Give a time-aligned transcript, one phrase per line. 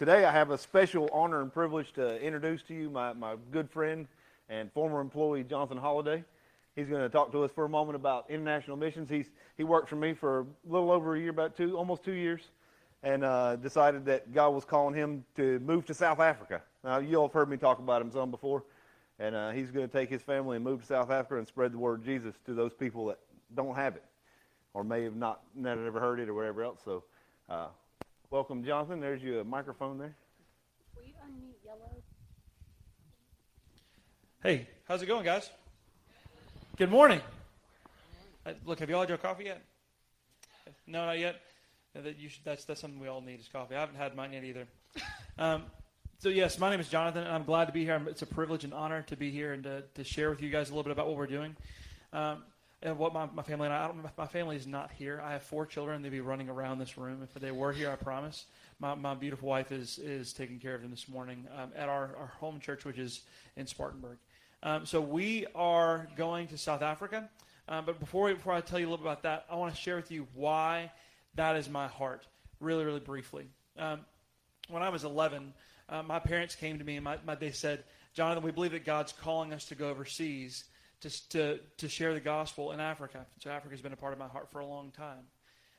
[0.00, 3.68] today I have a special honor and privilege to introduce to you my, my good
[3.68, 4.08] friend
[4.48, 6.24] and former employee, Jonathan Holiday.
[6.74, 9.10] He's going to talk to us for a moment about international missions.
[9.10, 9.26] He's,
[9.58, 12.40] he worked for me for a little over a year, about two, almost two years,
[13.02, 16.62] and uh, decided that God was calling him to move to South Africa.
[16.82, 18.64] Now, you all have heard me talk about him some before,
[19.18, 21.72] and uh, he's going to take his family and move to South Africa and spread
[21.72, 23.18] the word of Jesus to those people that
[23.54, 24.04] don't have it
[24.72, 26.80] or may have not never heard it or whatever else.
[26.86, 27.04] So,
[27.50, 27.66] uh,
[28.30, 29.00] welcome, Jonathan.
[29.00, 30.14] There's your microphone there.
[30.96, 32.02] Will you unmute yellow?
[34.42, 35.50] Hey, how's it going, guys?
[36.76, 37.20] Good morning.
[38.46, 39.60] Uh, look, have you all had your coffee yet?
[40.86, 41.40] No, not yet.
[41.96, 43.74] Uh, that you should, that's that's something we all need is coffee.
[43.74, 44.66] I haven't had mine yet either.
[45.36, 45.64] Um,
[46.18, 48.00] so yes, my name is Jonathan, and I'm glad to be here.
[48.06, 50.68] It's a privilege and honor to be here and to, to share with you guys
[50.68, 51.56] a little bit about what we're doing.
[52.12, 52.44] Um,
[52.82, 55.22] and what my, my family and I, I don't, my family is not here.
[55.24, 56.02] I have four children.
[56.02, 57.90] They'd be running around this room if they were here.
[57.90, 58.46] I promise.
[58.78, 62.16] My, my beautiful wife is is taking care of them this morning um, at our,
[62.16, 63.20] our home church, which is
[63.56, 64.18] in Spartanburg.
[64.62, 67.28] Um, so we are going to South Africa.
[67.68, 69.74] Um, but before we, before I tell you a little bit about that, I want
[69.74, 70.90] to share with you why
[71.34, 72.26] that is my heart,
[72.58, 73.46] really, really briefly.
[73.78, 74.00] Um,
[74.68, 75.52] when I was 11,
[75.88, 78.84] uh, my parents came to me and my, my, they said, Jonathan, we believe that
[78.84, 80.64] God's calling us to go overseas
[81.00, 83.26] to, to, to share the gospel in Africa.
[83.42, 85.26] So Africa's been a part of my heart for a long time.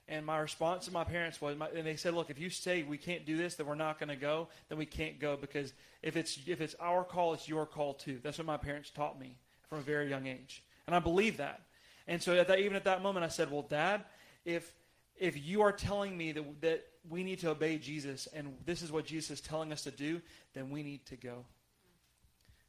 [0.07, 2.83] And my response to my parents was, my, and they said, "Look, if you say
[2.83, 4.49] we can't do this, then we're not going to go.
[4.67, 8.19] Then we can't go because if it's if it's our call, it's your call too."
[8.21, 9.37] That's what my parents taught me
[9.69, 11.61] from a very young age, and I believe that.
[12.07, 14.03] And so, at that, even at that moment, I said, "Well, Dad,
[14.43, 14.73] if
[15.15, 18.91] if you are telling me that that we need to obey Jesus, and this is
[18.91, 20.21] what Jesus is telling us to do,
[20.53, 21.45] then we need to go."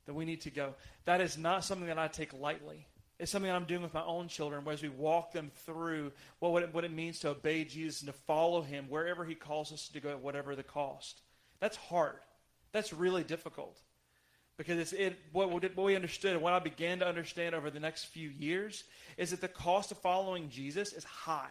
[0.07, 0.75] That we need to go.
[1.05, 2.87] That is not something that I take lightly.
[3.19, 6.53] It's something that I'm doing with my own children as we walk them through what,
[6.53, 9.73] what, it, what it means to obey Jesus and to follow him wherever he calls
[9.73, 11.21] us to go, at whatever the cost.
[11.61, 12.19] That's hard.
[12.73, 13.79] That's really difficult.
[14.57, 17.81] Because it's it, what, what we understood and what I began to understand over the
[17.81, 18.85] next few years
[19.17, 21.51] is that the cost of following Jesus is high.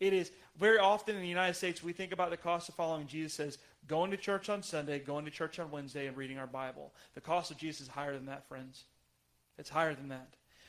[0.00, 3.06] It is very often in the United States, we think about the cost of following
[3.06, 6.46] Jesus as going to church on Sunday, going to church on Wednesday, and reading our
[6.46, 6.92] Bible.
[7.14, 8.84] The cost of Jesus is higher than that, friends.
[9.58, 10.28] It's higher than that.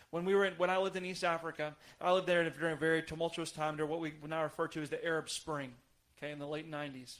[0.09, 2.77] When we were in, when I lived in East Africa, I lived there during a
[2.77, 5.71] very tumultuous time during what we now refer to as the Arab Spring,
[6.17, 7.19] okay, in the late 90s.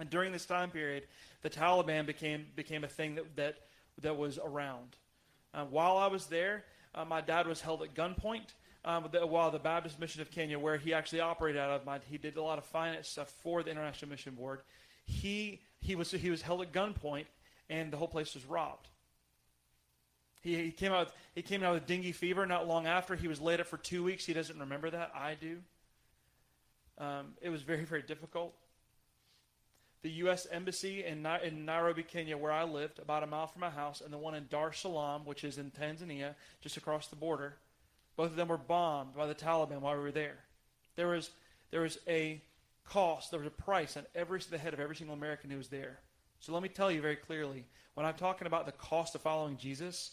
[0.00, 1.06] And during this time period,
[1.42, 3.56] the Taliban became became a thing that that,
[4.00, 4.96] that was around.
[5.54, 9.50] Uh, while I was there, uh, my dad was held at gunpoint um, the, while
[9.50, 12.58] the Baptist Mission of Kenya, where he actually operated out of, he did a lot
[12.58, 14.60] of finance stuff for the International Mission Board.
[15.04, 17.26] He he was he was held at gunpoint,
[17.68, 18.88] and the whole place was robbed.
[20.42, 23.14] He, he came out he came out with dengue fever not long after.
[23.14, 24.24] He was laid up for two weeks.
[24.24, 25.12] He doesn't remember that.
[25.14, 25.58] I do.
[26.98, 28.54] Um, it was very very difficult.
[30.02, 30.48] The U.S.
[30.50, 34.12] Embassy in, in Nairobi, Kenya, where I lived, about a mile from my house, and
[34.12, 37.54] the one in Dar es Salaam, which is in Tanzania, just across the border,
[38.16, 40.38] both of them were bombed by the Taliban while we were there.
[40.96, 41.30] There was,
[41.70, 42.42] there was a
[42.84, 45.68] cost, there was a price on every the head of every single American who was
[45.68, 46.00] there.
[46.40, 47.64] So let me tell you very clearly,
[47.94, 50.12] when I'm talking about the cost of following Jesus,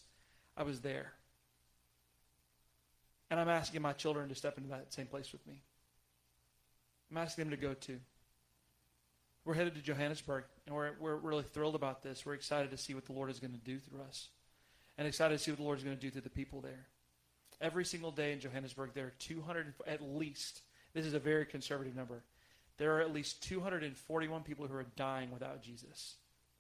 [0.55, 1.13] I was there.
[3.31, 5.61] And I'm asking my children to step into that same place with me.
[7.11, 7.99] I'm asking them to go too.
[9.45, 12.25] We're headed to Johannesburg, and we're, we're really thrilled about this.
[12.25, 14.29] We're excited to see what the Lord is going to do through us,
[14.97, 16.87] and excited to see what the Lord is going to do through the people there.
[17.61, 20.61] Every single day in Johannesburg, there are 200, at least,
[20.93, 22.23] this is a very conservative number,
[22.77, 26.15] there are at least 241 people who are dying without Jesus.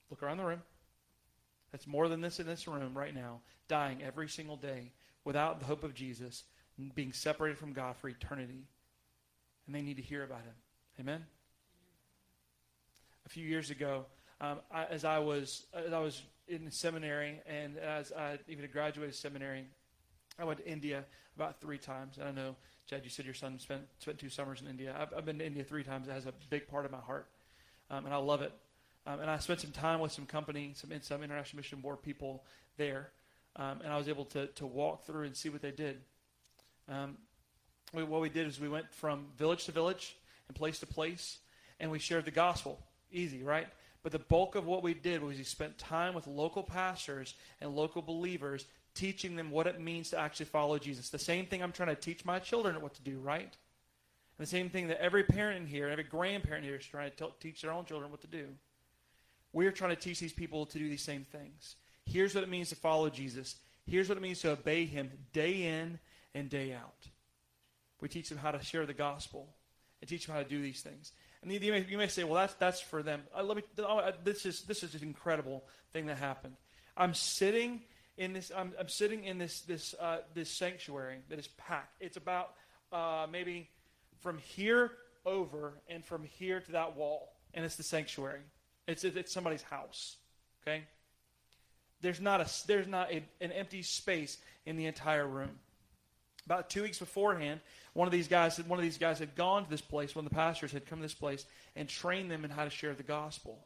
[0.09, 0.61] Look around the room.
[1.71, 3.39] That's more than this in this room right now,
[3.69, 4.91] dying every single day
[5.23, 6.43] without the hope of Jesus,
[6.95, 8.67] being separated from God for eternity.
[9.65, 10.55] And they need to hear about him.
[10.99, 11.25] Amen?
[13.25, 14.05] A few years ago,
[14.41, 19.15] um, I, as I was as I was in seminary and as I even graduated
[19.15, 19.65] seminary,
[20.39, 21.05] I went to India
[21.35, 22.17] about three times.
[22.17, 22.55] And I know,
[22.87, 24.95] Chad, you said your son spent, spent two summers in India.
[24.99, 26.07] I've, I've been to India three times.
[26.07, 27.27] It has a big part of my heart.
[27.89, 28.53] Um, and I love it.
[29.07, 32.43] Um, and I spent some time with some company, some, some International Mission Board people
[32.77, 33.09] there.
[33.55, 35.99] Um, and I was able to, to walk through and see what they did.
[36.87, 37.17] Um,
[37.93, 40.15] we, what we did is we went from village to village
[40.47, 41.39] and place to place,
[41.79, 42.79] and we shared the gospel.
[43.11, 43.67] Easy, right?
[44.03, 47.75] But the bulk of what we did was we spent time with local pastors and
[47.75, 48.65] local believers
[48.99, 51.09] teaching them what it means to actually follow Jesus.
[51.09, 53.41] The same thing I'm trying to teach my children what to do, right?
[53.43, 57.15] And the same thing that every parent in here, every grandparent here is trying to
[57.15, 58.47] tell, teach their own children what to do.
[59.53, 61.77] We're trying to teach these people to do these same things.
[62.05, 63.55] Here's what it means to follow Jesus.
[63.87, 65.97] Here's what it means to obey him day in
[66.35, 67.07] and day out.
[68.01, 69.47] We teach them how to share the gospel
[70.01, 71.13] and teach them how to do these things.
[71.41, 73.23] And you may, you may say, well, that's, that's for them.
[73.35, 75.63] Uh, let me, uh, this, is, this is an incredible
[75.93, 76.55] thing that happened.
[76.97, 77.81] I'm sitting
[78.19, 81.95] in this, I'm, I'm sitting in this, this, uh, this sanctuary that is packed.
[82.01, 82.51] It's about
[82.91, 83.69] uh, maybe
[84.19, 84.91] from here
[85.25, 87.33] over and from here to that wall.
[87.53, 88.41] And it's the sanctuary.
[88.87, 90.17] It's, it's somebody's house.
[90.61, 90.83] Okay?
[92.01, 95.57] There's not, a, there's not a, an empty space in the entire room.
[96.45, 97.61] About two weeks beforehand,
[97.93, 100.13] one of these guys, one of these guys had gone to this place.
[100.13, 101.45] One of the pastors had come to this place
[101.75, 103.65] and trained them in how to share the gospel,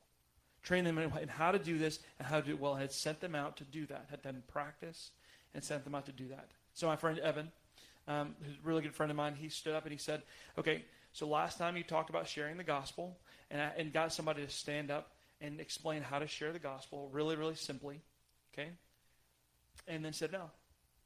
[0.64, 2.76] trained them in, how to do this and how to do it well.
[2.76, 4.08] Had sent them out to do that.
[4.10, 5.12] Had done practice
[5.54, 6.50] and sent them out to do that.
[6.74, 7.52] So my friend Evan,
[8.08, 10.24] um, who's a really good friend of mine, he stood up and he said,
[10.58, 10.84] "Okay,
[11.14, 13.18] so last time you talked about sharing the gospel
[13.52, 17.36] and, and got somebody to stand up and explain how to share the gospel really,
[17.36, 18.02] really simply,
[18.54, 18.70] okay?
[19.88, 20.50] And then said, no,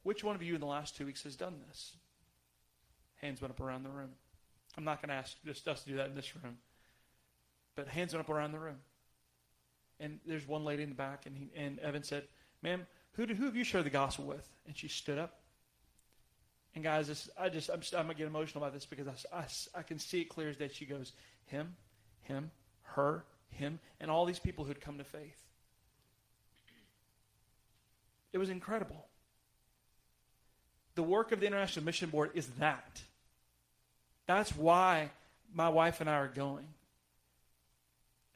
[0.03, 1.95] which one of you in the last two weeks has done this?
[3.17, 4.11] Hands went up around the room.
[4.77, 6.57] I'm not going to ask just us to do that in this room.
[7.75, 8.77] But hands went up around the room.
[9.99, 12.23] And there's one lady in the back, and, he, and Evan said,
[12.61, 14.47] Ma'am, who, who have you shared the gospel with?
[14.67, 15.39] And she stood up.
[16.75, 19.37] And guys, this, I just, I'm, I'm going to get emotional about this because I,
[19.37, 19.45] I,
[19.79, 20.69] I can see it clear as day.
[20.71, 21.13] She goes,
[21.47, 21.75] him,
[22.21, 22.51] him,
[22.83, 25.43] her, him, and all these people who'd come to faith.
[28.33, 29.07] It was incredible
[30.97, 33.01] the work of the International Mission Board is that.
[34.25, 35.11] That's why
[35.53, 36.65] my wife and I are going.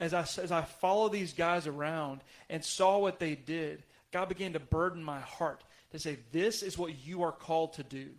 [0.02, 4.54] As I, as I follow these guys around and saw what they did, God began
[4.54, 8.10] to burden my heart to say, This is what you are called to do.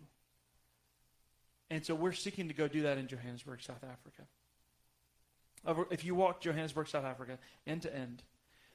[1.69, 4.23] And so we're seeking to go do that in Johannesburg, South Africa.
[5.91, 7.37] If you walk Johannesburg, South Africa,
[7.67, 8.23] end to end,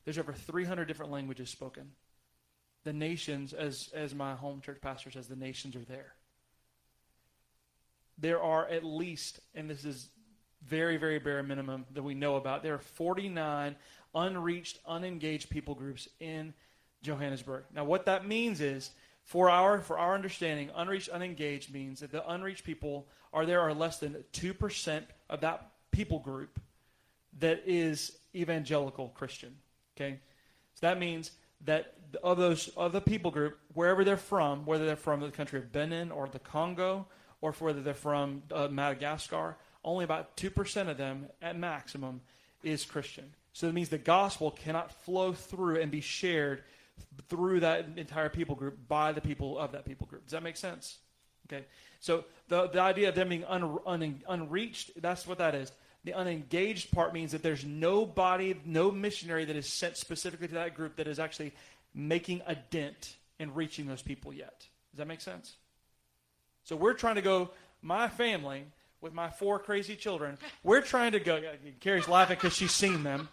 [0.05, 1.91] there's over 300 different languages spoken
[2.85, 6.15] the nations, as, as my home church pastor says, the nations are there.
[8.17, 10.09] There are at least, and this is
[10.67, 13.77] very, very bare minimum that we know about, there are 49
[14.15, 16.55] unreached, unengaged people groups in
[17.03, 17.65] Johannesburg.
[17.75, 18.91] Now, what that means is,
[19.25, 23.75] for our for our understanding, unreached, unengaged means that the unreached people are there are
[23.75, 26.59] less than two percent of that people group
[27.39, 29.55] that is evangelical Christian.
[29.97, 30.19] Okay,
[30.75, 31.33] so that means
[31.65, 35.59] that of those of the people group, wherever they're from, whether they're from the country
[35.59, 37.07] of Benin or the Congo,
[37.41, 42.21] or whether they're from uh, Madagascar, only about two percent of them, at maximum,
[42.63, 43.35] is Christian.
[43.53, 46.63] So that means the gospel cannot flow through and be shared
[47.29, 50.25] through that entire people group by the people of that people group.
[50.25, 50.99] Does that make sense?
[51.51, 51.65] Okay.
[52.01, 55.73] So the the idea of them being un, un, unreached, that's what that is.
[56.05, 60.75] The unengaged part means that there's nobody, no missionary that is sent specifically to that
[60.75, 61.53] group that is actually
[61.93, 64.67] making a dent in reaching those people yet.
[64.93, 65.57] Does that make sense?
[66.63, 67.51] So we're trying to go,
[67.83, 68.65] my family,
[69.01, 71.41] with my four crazy children, we're trying to go.
[71.81, 73.29] Carrie's laughing because she's seen them.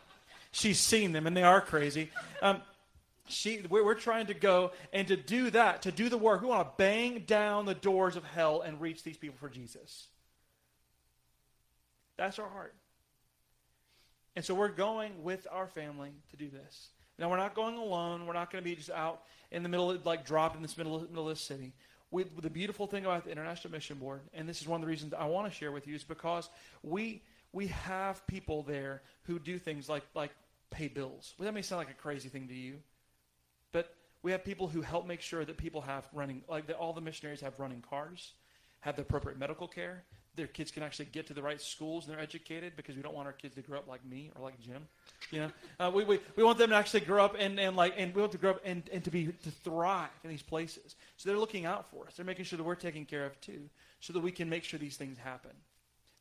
[0.52, 2.12] She's seen them, and they are crazy.
[2.42, 2.62] Um,
[3.28, 6.42] she, we're, trying to go and to do that, to do the work.
[6.42, 10.08] We want to bang down the doors of hell and reach these people for Jesus.
[12.18, 12.76] That's our heart.
[14.36, 16.90] And so we're going with our family to do this.
[17.18, 18.28] Now, we're not going alone.
[18.28, 19.22] We're not going to be just out
[19.52, 21.74] in the middle, of, like dropped in this middle, middle of the city.
[22.24, 25.14] The beautiful thing about the International Mission Board, and this is one of the reasons
[25.14, 26.50] I want to share with you, is because
[26.84, 27.22] we,
[27.52, 30.32] we have people there who do things like, like
[30.70, 31.34] pay bills.
[31.38, 32.78] Well, that may sound like a crazy thing to you,
[33.72, 33.94] but
[34.24, 37.02] we have people who help make sure that people have running, like that all the
[37.02, 38.34] missionaries have running cars,
[38.82, 40.04] have the appropriate medical care,
[40.36, 43.16] their kids can actually get to the right schools and they're educated because we don't
[43.16, 44.88] want our kids to grow up like me or like Jim.
[45.32, 47.94] You know, uh, we, we, we want them to actually grow up and, and like
[47.98, 50.96] and we want to grow up and, and to be to thrive in these places.
[51.18, 52.16] So they're looking out for us.
[52.16, 54.80] They're making sure that we're taken care of too, so that we can make sure
[54.80, 55.52] these things happen.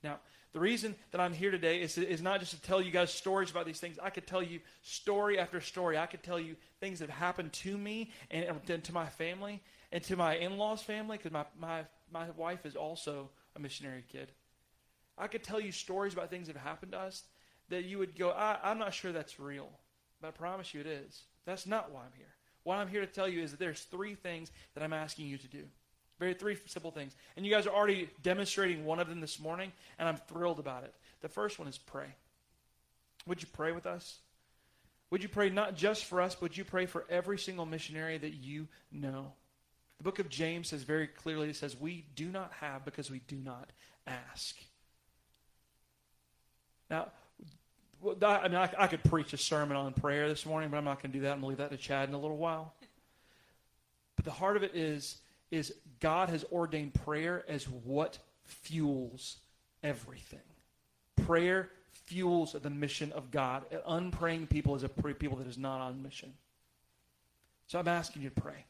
[0.03, 0.19] Now,
[0.53, 3.51] the reason that I'm here today is, is not just to tell you guys stories
[3.51, 3.99] about these things.
[4.01, 5.99] I could tell you story after story.
[5.99, 9.61] I could tell you things that have happened to me and, and to my family
[9.91, 14.31] and to my in-laws' family because my, my, my wife is also a missionary kid.
[15.17, 17.23] I could tell you stories about things that have happened to us
[17.69, 19.71] that you would go, I, I'm not sure that's real.
[20.21, 21.23] But I promise you it is.
[21.45, 22.27] That's not why I'm here.
[22.63, 25.39] What I'm here to tell you is that there's three things that I'm asking you
[25.39, 25.65] to do.
[26.19, 27.15] Very three simple things.
[27.37, 30.85] And you guys are already demonstrating one of them this morning, and I'm thrilled about
[30.85, 30.95] it.
[31.21, 32.07] The first one is pray.
[33.27, 34.19] Would you pray with us?
[35.11, 38.19] Would you pray not just for us, but would you pray for every single missionary
[38.19, 39.33] that you know?
[39.99, 43.21] The book of James says very clearly, it says, We do not have because we
[43.21, 43.71] do not
[44.07, 44.57] ask.
[46.91, 47.09] Now,
[48.23, 51.13] I mean, I, could preach a sermon on prayer this morning, but I'm not going
[51.13, 51.33] to do that.
[51.33, 52.75] I'm going to leave that to Chad in a little while.
[54.17, 55.17] But the heart of it is,
[55.51, 59.39] is God has ordained prayer as what fuels
[59.83, 60.39] everything.
[61.27, 63.65] Prayer fuels the mission of God.
[63.87, 66.33] Unpraying people is a people that is not on mission.
[67.67, 68.65] So I'm asking you to pray,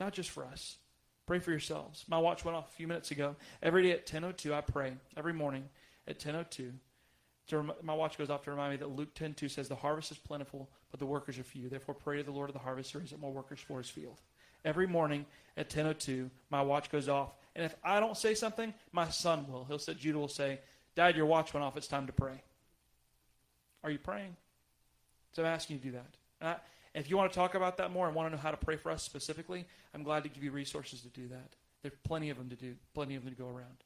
[0.00, 0.78] not just for us.
[1.26, 2.04] Pray for yourselves.
[2.08, 3.36] My watch went off a few minutes ago.
[3.62, 5.68] Every day at 10:02, I pray every morning
[6.06, 6.78] at 10:02.
[7.82, 10.70] my watch goes off to remind me that Luke 10:2 says, "The harvest is plentiful,
[10.90, 11.68] but the workers are few.
[11.68, 13.90] Therefore, pray to the Lord of the harvest to raise up more workers for His
[13.90, 14.20] field."
[14.64, 19.08] Every morning at 10:02, my watch goes off, and if I don't say something, my
[19.10, 19.64] son will.
[19.66, 20.60] He'll say, Judah will say,
[20.94, 21.76] "Dad, your watch went off.
[21.76, 22.42] It's time to pray."
[23.82, 24.36] Are you praying?
[25.32, 26.16] So I'm asking you to do that.
[26.40, 26.60] And, I,
[26.94, 28.76] if you want to talk about that more and want to know how to pray
[28.76, 31.54] for us specifically, I'm glad to give you resources to do that.
[31.82, 33.84] There's plenty of them to do, plenty of them to go around.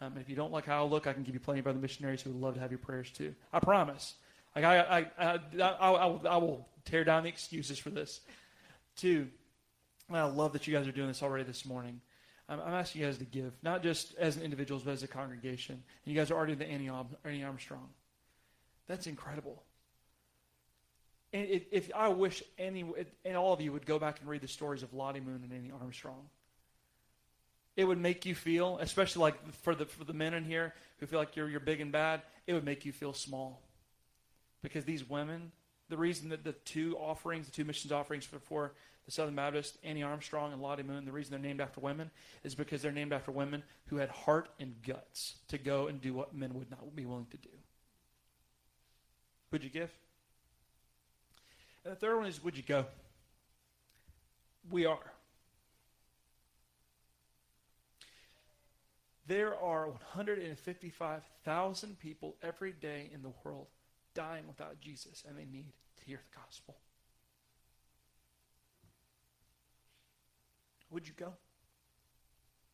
[0.00, 1.66] Um, and if you don't like how I look, I can give you plenty of
[1.66, 3.34] other missionaries who would love to have your prayers too.
[3.52, 4.14] I promise.
[4.54, 8.20] Like I, I, I, I, I, I will tear down the excuses for this.
[8.96, 9.28] Two,
[10.10, 12.00] I love that you guys are doing this already this morning.
[12.48, 15.74] I'm, I'm asking you guys to give, not just as individuals, but as a congregation.
[16.04, 16.88] And you guys are already the Annie
[17.44, 17.88] Armstrong.
[18.88, 19.62] That's incredible.
[21.32, 22.84] And if, I wish any
[23.24, 25.52] and all of you would go back and read the stories of Lottie Moon and
[25.52, 26.28] Annie Armstrong.
[27.76, 31.06] It would make you feel, especially like for the for the men in here who
[31.06, 33.62] feel like you're you're big and bad, it would make you feel small.
[34.60, 35.52] Because these women,
[35.88, 38.72] the reason that the two offerings, the two missions offerings for, for
[39.06, 42.10] the Southern Baptist, Annie Armstrong and Lottie Moon, the reason they're named after women
[42.44, 46.12] is because they're named after women who had heart and guts to go and do
[46.12, 47.48] what men would not be willing to do.
[49.52, 49.90] Would you give?
[51.84, 52.86] And the third one is, would you go?
[54.70, 54.98] We are.
[59.26, 63.68] There are 155,000 people every day in the world
[64.12, 65.66] dying without Jesus, and they need
[65.98, 66.76] to hear the gospel.
[70.90, 71.32] Would you go?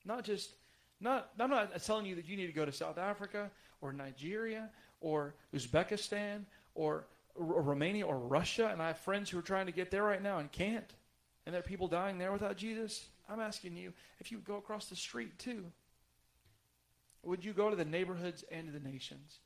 [0.04, 0.52] Not just,
[1.00, 3.50] not, I'm not telling you that you need to go to South Africa
[3.82, 4.70] or Nigeria
[5.00, 7.06] or Uzbekistan or,
[7.38, 10.22] or Romania or Russia, and I have friends who are trying to get there right
[10.22, 10.92] now and can't.
[11.44, 13.06] And there are people dying there without Jesus.
[13.28, 15.64] I'm asking you if you would go across the street too.
[17.22, 19.38] Would you go to the neighborhoods and to the nations?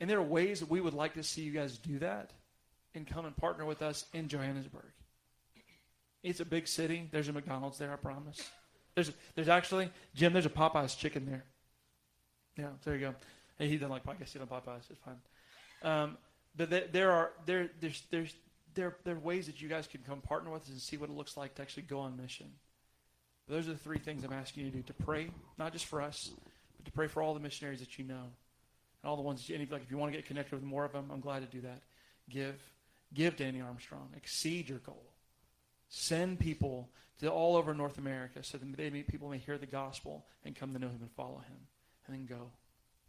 [0.00, 2.32] And there are ways that we would like to see you guys do that
[2.94, 4.92] and come and partner with us in Johannesburg.
[6.22, 7.08] It's a big city.
[7.10, 8.50] There's a McDonald's there, I promise.
[8.94, 10.32] There's there's actually Jim.
[10.32, 11.44] There's a Popeyes chicken there.
[12.56, 13.14] Yeah, there you go.
[13.58, 14.32] Hey, he doesn't like Popeyes.
[14.32, 14.90] He doesn't Popeyes.
[14.90, 15.20] It's fine.
[15.82, 16.16] Um,
[16.56, 18.34] but there are there there's there's
[18.74, 21.10] there there are ways that you guys can come partner with us and see what
[21.10, 22.46] it looks like to actually go on mission.
[23.48, 26.00] Those are the three things I'm asking you to do: to pray, not just for
[26.00, 26.30] us,
[26.76, 29.46] but to pray for all the missionaries that you know, and all the ones.
[29.46, 31.40] That you, like if you want to get connected with more of them, I'm glad
[31.40, 31.82] to do that.
[32.28, 32.60] Give,
[33.14, 34.08] give Annie Armstrong.
[34.16, 35.12] Exceed your goal.
[35.88, 36.88] Send people
[37.20, 40.56] to all over North America so that they may, people may hear the gospel and
[40.56, 41.56] come to know Him and follow Him,
[42.06, 42.50] and then go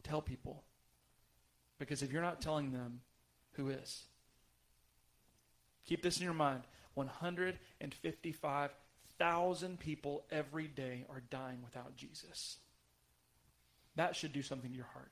[0.04, 0.64] tell people.
[1.80, 3.02] Because if you're not telling them,
[3.58, 4.06] who is.
[5.86, 12.58] Keep this in your mind 155,000 people every day are dying without Jesus.
[13.96, 15.12] That should do something to your heart.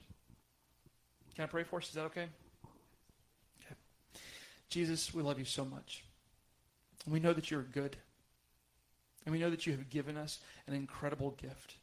[1.36, 1.90] Can I pray for us?
[1.90, 2.28] Is that okay?
[3.62, 3.76] Okay.
[4.70, 6.04] Jesus, we love you so much.
[7.08, 7.98] We know that you're good.
[9.26, 11.76] And we know that you have given us an incredible gift.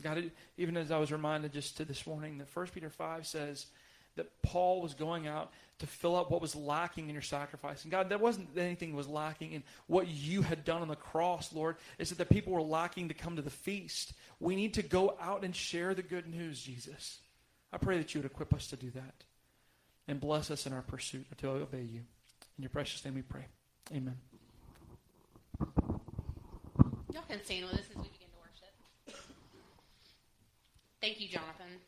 [0.00, 3.66] God, even as I was reminded just to this morning that 1 Peter 5 says
[4.16, 7.82] that Paul was going out to fill up what was lacking in your sacrifice.
[7.82, 11.52] And God, there wasn't anything was lacking in what you had done on the cross,
[11.52, 11.76] Lord.
[11.98, 14.12] It's that the people were lacking to come to the feast.
[14.38, 17.18] We need to go out and share the good news, Jesus.
[17.72, 19.24] I pray that you would equip us to do that
[20.06, 22.00] and bless us in our pursuit to obey you.
[22.58, 23.46] In your precious name we pray.
[23.92, 24.16] Amen.
[27.12, 29.18] Y'all can stand with us as we begin to worship.
[31.00, 31.80] Thank you, Jonathan.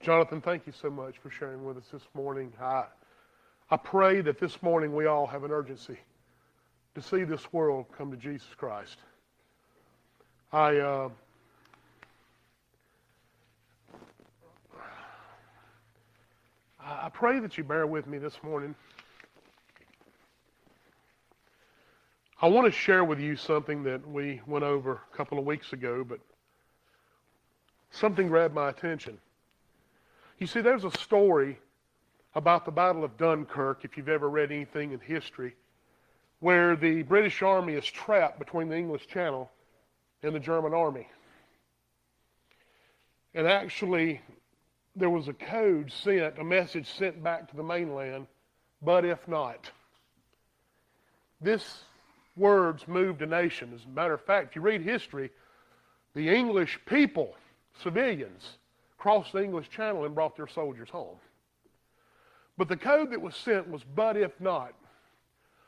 [0.00, 2.52] Jonathan, thank you so much for sharing with us this morning.
[2.60, 2.84] I,
[3.70, 5.98] I pray that this morning we all have an urgency
[6.94, 8.96] to see this world come to Jesus Christ.
[10.52, 11.08] I, uh,
[16.80, 18.74] I pray that you bear with me this morning.
[22.40, 25.72] I want to share with you something that we went over a couple of weeks
[25.72, 26.20] ago, but
[27.90, 29.18] something grabbed my attention.
[30.38, 31.58] You see, there's a story
[32.34, 35.56] about the Battle of Dunkirk, if you've ever read anything in history,
[36.40, 39.50] where the British Army is trapped between the English Channel
[40.22, 41.08] and the German Army.
[43.34, 44.20] And actually,
[44.94, 48.26] there was a code sent, a message sent back to the mainland,
[48.82, 49.70] but if not.
[51.40, 51.84] This
[52.36, 53.72] words moved a nation.
[53.74, 55.30] As a matter of fact, if you read history,
[56.14, 57.34] the English people,
[57.82, 58.58] civilians,
[58.98, 61.16] crossed the English Channel and brought their soldiers home.
[62.56, 64.72] But the code that was sent was, but if not,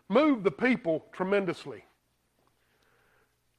[0.08, 1.84] moved the people tremendously.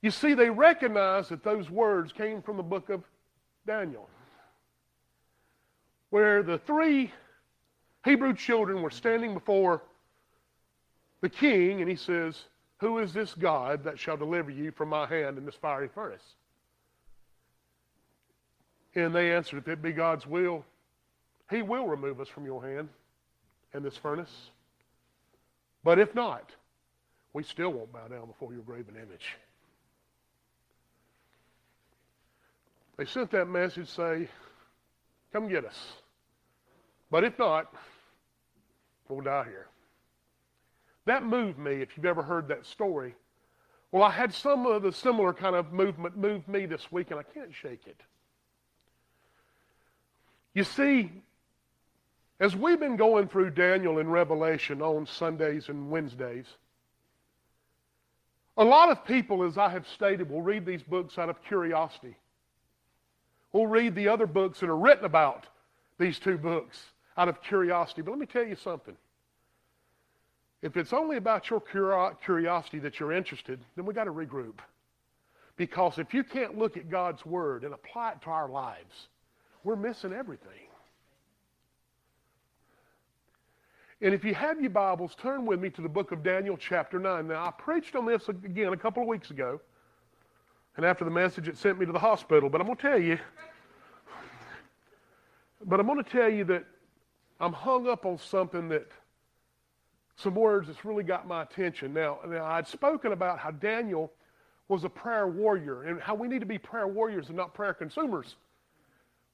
[0.02, 3.04] You see, they recognized that those words came from the book of
[3.68, 4.10] Daniel,
[6.10, 7.12] where the three
[8.04, 9.84] Hebrew children were standing before
[11.22, 12.46] the king, and he says,
[12.80, 16.36] Who is this God that shall deliver you from my hand in this fiery furnace?
[18.96, 20.66] And they answered, If it be God's will,
[21.50, 22.90] he will remove us from your hand
[23.74, 24.52] and this furnace.
[25.84, 26.52] But if not,
[27.34, 29.36] we still won't bow down before your graven image.
[32.98, 34.28] They sent that message, say,
[35.32, 35.94] come get us.
[37.10, 37.74] But if not,
[39.08, 39.68] we'll die here.
[41.06, 43.16] That moved me, if you've ever heard that story.
[43.92, 47.20] Well, I had some of the similar kind of movement move me this week, and
[47.20, 48.02] I can't shake it.
[50.54, 51.12] You see,
[52.40, 56.46] as we've been going through Daniel and Revelation on Sundays and Wednesdays,
[58.58, 62.16] a lot of people, as I have stated, will read these books out of curiosity.
[63.54, 65.48] We'll read the other books that are written about
[65.98, 66.78] these two books
[67.18, 68.02] out of curiosity.
[68.02, 68.96] But let me tell you something.
[70.62, 74.60] If it's only about your curiosity that you're interested, then we've got to regroup.
[75.56, 79.08] Because if you can't look at God's Word and apply it to our lives,
[79.64, 80.70] we're missing everything.
[84.02, 87.00] And if you have your Bibles, turn with me to the book of Daniel, chapter
[87.00, 87.28] 9.
[87.28, 89.60] Now, I preached on this again a couple of weeks ago.
[90.78, 92.50] And after the message, it sent me to the hospital.
[92.50, 93.20] But I'm going to tell you,
[95.66, 96.66] but I'm going to tell you that
[97.42, 98.88] I'm hung up on something that,
[100.16, 101.94] some words that's really got my attention.
[101.94, 104.14] Now, now I'd spoken about how Daniel
[104.70, 107.74] was a prayer warrior and how we need to be prayer warriors and not prayer
[107.74, 108.38] consumers,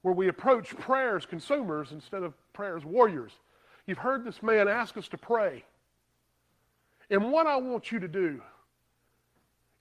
[0.06, 3.32] where we approach prayer as consumers instead of prayer as warriors.
[3.88, 5.64] You've heard this man ask us to pray.
[7.10, 8.40] And what I want you to do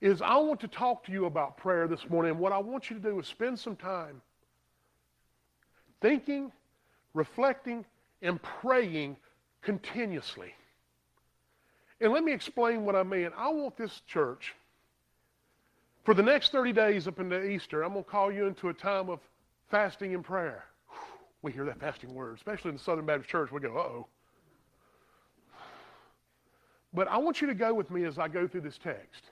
[0.00, 2.30] is I want to talk to you about prayer this morning.
[2.30, 4.22] And what I want you to do is spend some time
[6.00, 6.50] thinking,
[7.12, 7.84] reflecting,
[8.22, 9.18] and praying
[9.60, 10.54] continuously.
[12.00, 13.28] And let me explain what I mean.
[13.36, 14.54] I want this church,
[16.02, 18.74] for the next 30 days up into Easter, I'm going to call you into a
[18.74, 19.20] time of
[19.70, 20.64] fasting and prayer.
[21.42, 23.52] We hear that fasting word, especially in the Southern Baptist Church.
[23.52, 24.06] We go, uh oh.
[26.94, 29.24] But I want you to go with me as I go through this text.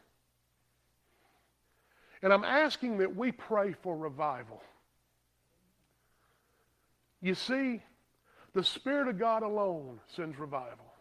[2.22, 4.62] And I'm asking that we pray for revival.
[7.20, 7.80] You see,
[8.52, 10.92] the Spirit of God alone sends revival.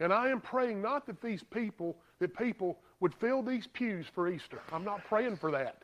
[0.00, 4.28] And I am praying not that these people, that people would fill these pews for
[4.28, 4.60] Easter.
[4.72, 5.82] I'm not praying for that.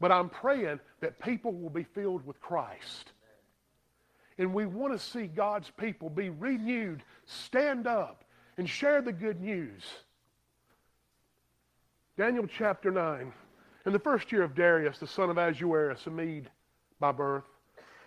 [0.00, 3.12] But I'm praying that people will be filled with Christ.
[4.38, 8.24] And we want to see God's people be renewed, stand up,
[8.56, 9.82] and share the good news.
[12.16, 13.32] Daniel chapter 9.
[13.86, 16.50] In the first year of Darius, the son of Ahasuerus, a Mede
[17.00, 17.44] by birth,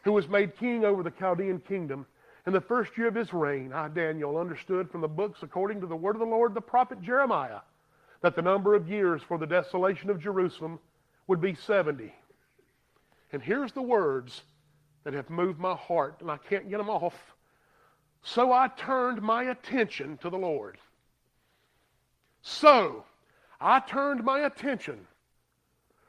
[0.03, 2.05] who was made king over the Chaldean kingdom,
[2.45, 5.87] in the first year of his reign, I, Daniel, understood from the books according to
[5.87, 7.59] the word of the Lord the prophet Jeremiah
[8.21, 10.79] that the number of years for the desolation of Jerusalem
[11.31, 12.13] would be 70.
[13.31, 14.41] And here's the words
[15.05, 17.15] that have moved my heart, and I can't get them off.
[18.21, 20.77] So I turned my attention to the Lord.
[22.41, 23.05] So
[23.61, 25.07] I turned my attention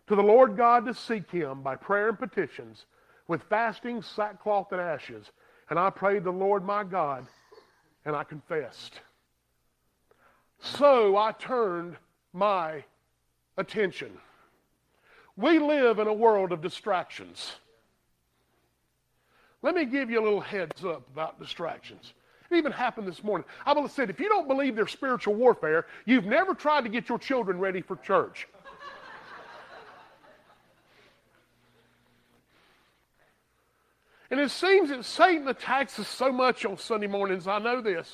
[0.09, 2.87] to the Lord God to seek him by prayer and petitions
[3.29, 5.31] with fasting, sackcloth, and ashes.
[5.71, 7.29] And I prayed the Lord my God,
[8.05, 8.95] and I confessed.
[10.59, 11.95] So I turned
[12.33, 12.83] my
[13.57, 14.11] attention.
[15.37, 17.53] We live in a world of distractions.
[19.62, 22.12] Let me give you a little heads up about distractions.
[22.51, 23.47] It even happened this morning.
[23.64, 27.18] I said, if you don't believe there's spiritual warfare, you've never tried to get your
[27.18, 28.47] children ready for church.
[34.31, 37.47] and it seems that Satan attacks us so much on Sunday mornings.
[37.47, 38.12] I know this.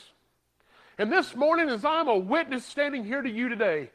[0.98, 3.90] And this morning, as I'm a witness standing here to you today,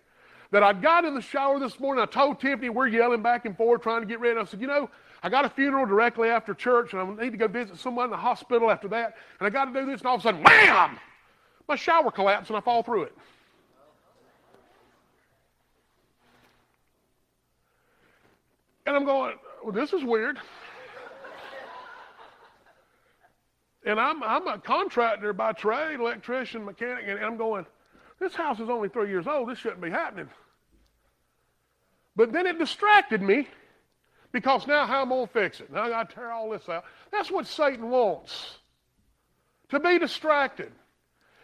[0.53, 2.03] that I got in the shower this morning.
[2.03, 4.39] I told Tiffany we're yelling back and forth trying to get ready.
[4.39, 4.87] I said, you know,
[5.23, 8.11] I got a funeral directly after church, and I need to go visit someone in
[8.11, 10.43] the hospital after that, and I got to do this, and all of a sudden,
[10.43, 10.99] wham!
[11.67, 13.17] My shower collapsed, and I fall through it.
[18.85, 20.37] And I'm going, well, this is weird.
[23.87, 27.65] and I'm, I'm a contractor by trade, electrician, mechanic, and I'm going,
[28.19, 29.49] this house is only three years old.
[29.49, 30.29] This shouldn't be happening.
[32.15, 33.47] But then it distracted me
[34.31, 35.71] because now how am I going to fix it?
[35.71, 36.83] Now I got to tear all this out.
[37.11, 38.57] That's what Satan wants
[39.69, 40.71] to be distracted.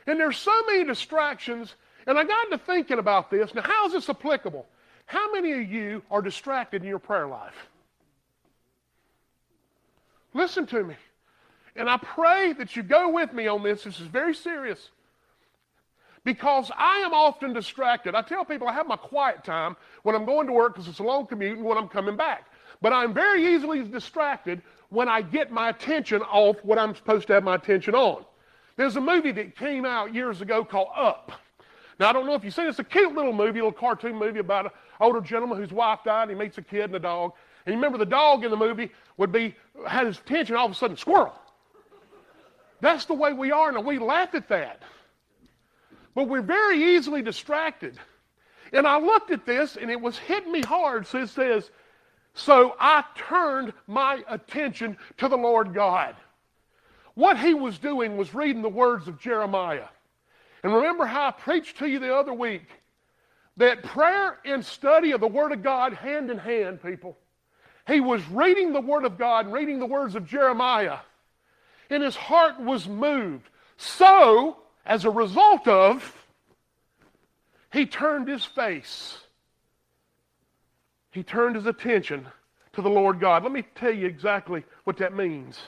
[0.05, 1.75] And there's so many distractions,
[2.07, 3.53] and I got to thinking about this.
[3.53, 4.65] Now, how is this applicable?
[5.05, 7.67] How many of you are distracted in your prayer life?
[10.33, 10.95] Listen to me.
[11.75, 13.83] And I pray that you go with me on this.
[13.83, 14.89] This is very serious.
[16.29, 18.13] Because I am often distracted.
[18.13, 20.99] I tell people I have my quiet time when I'm going to work because it's
[20.99, 22.51] a long commute and when I'm coming back.
[22.83, 27.33] But I'm very easily distracted when I get my attention off what I'm supposed to
[27.33, 28.25] have my attention on.
[28.75, 31.31] There's a movie that came out years ago called Up.
[31.99, 32.69] Now, I don't know if you've seen it.
[32.69, 36.01] It's a cute little movie, a little cartoon movie about an older gentleman whose wife
[36.05, 36.29] died.
[36.29, 37.33] And he meets a kid and a dog.
[37.65, 39.55] And you remember the dog in the movie would be,
[39.87, 41.33] had his attention, all of a sudden, squirrel.
[42.81, 44.83] That's the way we are, and we laugh at that.
[46.15, 47.97] But we're very easily distracted.
[48.73, 51.07] And I looked at this, and it was hitting me hard.
[51.07, 51.71] So it says,
[52.33, 56.15] So I turned my attention to the Lord God.
[57.15, 59.87] What he was doing was reading the words of Jeremiah.
[60.63, 62.67] And remember how I preached to you the other week
[63.57, 67.17] that prayer and study of the Word of God hand in hand, people.
[67.87, 70.99] He was reading the Word of God and reading the words of Jeremiah,
[71.89, 73.49] and his heart was moved.
[73.75, 76.15] So, as a result of,
[77.71, 79.17] he turned his face,
[81.11, 82.25] he turned his attention
[82.73, 83.43] to the Lord God.
[83.43, 85.59] Let me tell you exactly what that means.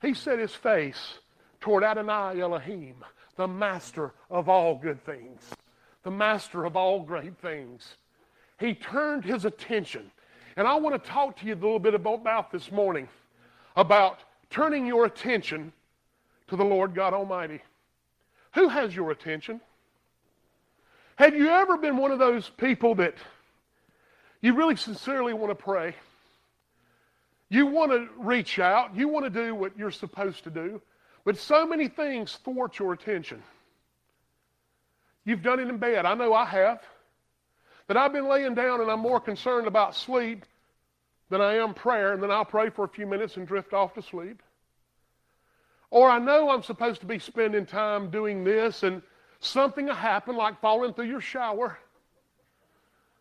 [0.00, 1.18] He set his face
[1.60, 2.96] toward Adonai Elohim,
[3.36, 5.42] the master of all good things,
[6.02, 7.96] the master of all great things.
[8.58, 10.10] He turned his attention.
[10.56, 13.08] And I want to talk to you a little bit about this morning
[13.76, 15.72] about turning your attention
[16.48, 17.62] to the Lord God Almighty.
[18.54, 19.60] Who has your attention?
[21.16, 23.14] Have you ever been one of those people that
[24.40, 25.94] you really sincerely want to pray?
[27.48, 30.80] You want to reach out, you want to do what you're supposed to do,
[31.24, 33.42] but so many things thwart your attention.
[35.24, 36.06] You've done it in bed.
[36.06, 36.82] I know I have.
[37.88, 40.44] That I've been laying down and I'm more concerned about sleep
[41.28, 43.94] than I am prayer, and then I'll pray for a few minutes and drift off
[43.94, 44.42] to sleep.
[45.92, 49.02] Or I know I'm supposed to be spending time doing this, and
[49.40, 51.78] something will happen, like falling through your shower,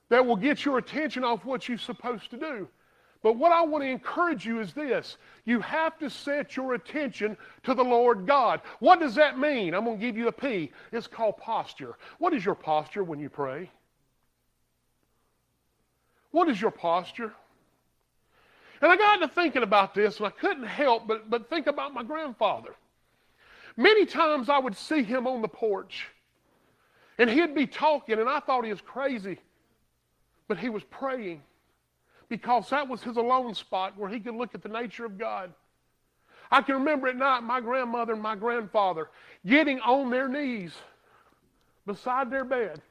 [0.08, 2.70] that will get your attention off what you're supposed to do.
[3.24, 7.36] But what I want to encourage you is this you have to set your attention
[7.64, 8.62] to the Lord God.
[8.80, 9.74] What does that mean?
[9.74, 10.72] I'm going to give you a P.
[10.94, 11.98] It's called posture.
[12.20, 13.70] What is your posture when you pray?
[16.32, 17.34] What is your posture?
[18.82, 21.94] And I got to thinking about this, and I couldn't help but, but think about
[21.94, 22.76] my grandfather.
[23.78, 26.08] Many times I would see him on the porch,
[27.18, 29.38] and he'd be talking, and I thought he was crazy,
[30.48, 31.42] but he was praying
[32.28, 35.54] because that was his alone spot where he could look at the nature of God.
[36.50, 39.10] I can remember at night my grandmother and my grandfather
[39.46, 40.74] getting on their knees
[41.86, 42.82] beside their bed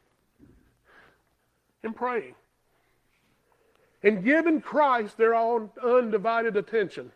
[1.83, 2.35] and praying
[4.03, 7.13] and giving Christ their own undivided attention.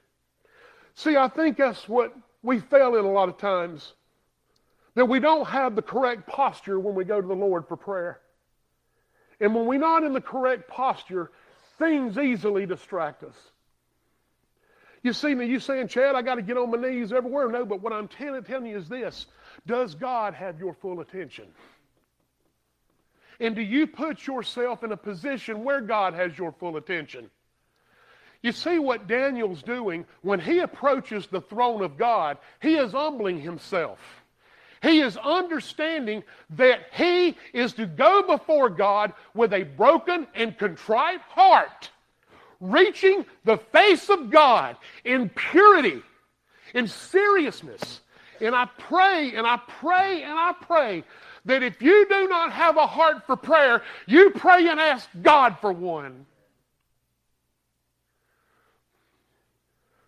[0.95, 3.93] See, I think that's what we fail in a lot of times.
[4.95, 8.21] That we don't have the correct posture when we go to the Lord for prayer.
[9.41, 11.33] And when we're not in the correct posture,
[11.79, 13.35] things easily distract us.
[15.03, 17.49] You see me, you saying, Chad, I got to get on my knees everywhere.
[17.49, 19.27] No, but what I'm telling, telling you is this
[19.67, 21.47] Does God have your full attention?
[23.41, 27.31] And do you put yourself in a position where God has your full attention?
[28.43, 33.41] You see what Daniel's doing when he approaches the throne of God, he is humbling
[33.41, 33.99] himself.
[34.83, 41.23] He is understanding that he is to go before God with a broken and contrite
[41.23, 41.91] heart,
[42.61, 46.03] reaching the face of God in purity,
[46.75, 48.03] in seriousness.
[48.43, 51.05] And I pray and I pray and I pray
[51.45, 55.57] that if you do not have a heart for prayer, you pray and ask God
[55.61, 56.27] for one.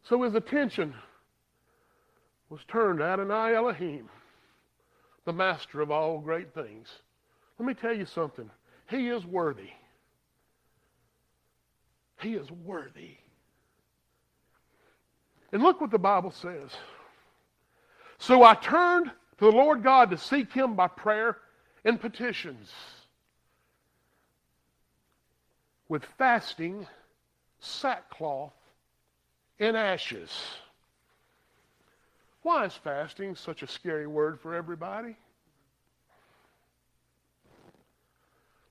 [0.03, 0.95] So his attention
[2.49, 4.09] was turned to Adonai Elohim,
[5.25, 6.89] the master of all great things.
[7.59, 8.49] Let me tell you something.
[8.89, 9.71] He is worthy.
[12.21, 13.17] He is worthy.
[15.53, 16.71] And look what the Bible says.
[18.19, 21.39] So I turned to the Lord God to seek Him by prayer
[21.85, 22.73] and petitions
[25.89, 26.87] with fasting,
[27.61, 28.53] sackcloth
[29.59, 30.31] and ashes.
[32.43, 35.17] Why is fasting such a scary word for everybody?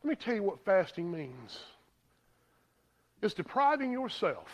[0.03, 1.59] Let me tell you what fasting means.
[3.21, 4.47] It's depriving yourself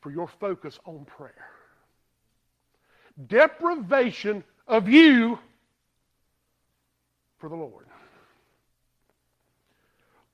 [0.00, 1.50] for your focus on prayer.
[3.26, 5.38] Deprivation of you
[7.38, 7.86] for the Lord.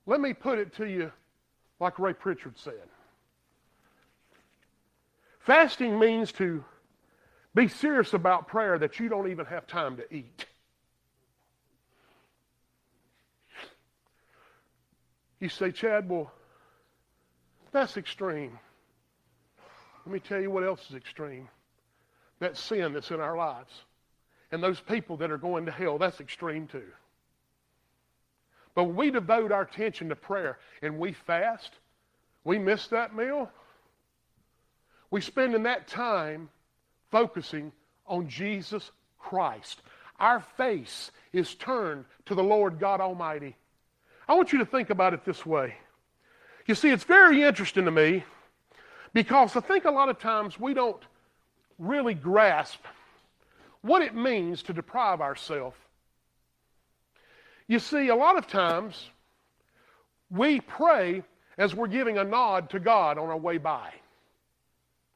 [0.06, 1.10] Let me put it to you
[1.80, 2.88] like Ray Pritchard said.
[5.40, 6.64] Fasting means to
[7.54, 10.46] be serious about prayer that you don't even have time to eat.
[15.40, 16.32] You say, Chad, well,
[17.70, 18.58] that's extreme.
[20.06, 21.48] Let me tell you what else is extreme.
[22.44, 23.72] That sin that's in our lives.
[24.52, 26.84] And those people that are going to hell, that's extreme too.
[28.74, 31.70] But we devote our attention to prayer and we fast,
[32.44, 33.50] we miss that meal.
[35.10, 36.50] We spend in that time
[37.10, 37.72] focusing
[38.06, 39.80] on Jesus Christ.
[40.20, 43.56] Our face is turned to the Lord God Almighty.
[44.28, 45.76] I want you to think about it this way.
[46.66, 48.22] You see, it's very interesting to me
[49.14, 51.02] because I think a lot of times we don't
[51.78, 52.80] really grasp
[53.82, 55.76] what it means to deprive ourselves.
[57.66, 59.10] You see, a lot of times
[60.30, 61.22] we pray
[61.56, 63.90] as we're giving a nod to God on our way by.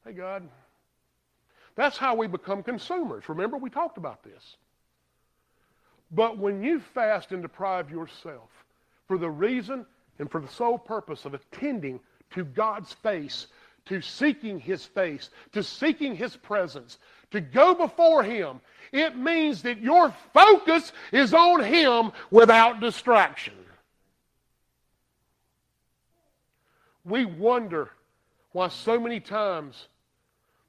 [0.05, 0.47] Hey, God.
[1.75, 3.27] That's how we become consumers.
[3.29, 4.57] Remember, we talked about this.
[6.11, 8.49] But when you fast and deprive yourself
[9.07, 9.85] for the reason
[10.17, 11.99] and for the sole purpose of attending
[12.31, 13.47] to God's face,
[13.89, 16.99] to seeking His face, to seeking His presence,
[17.31, 23.53] to go before Him, it means that your focus is on Him without distraction.
[27.03, 27.89] We wonder
[28.51, 29.87] why so many times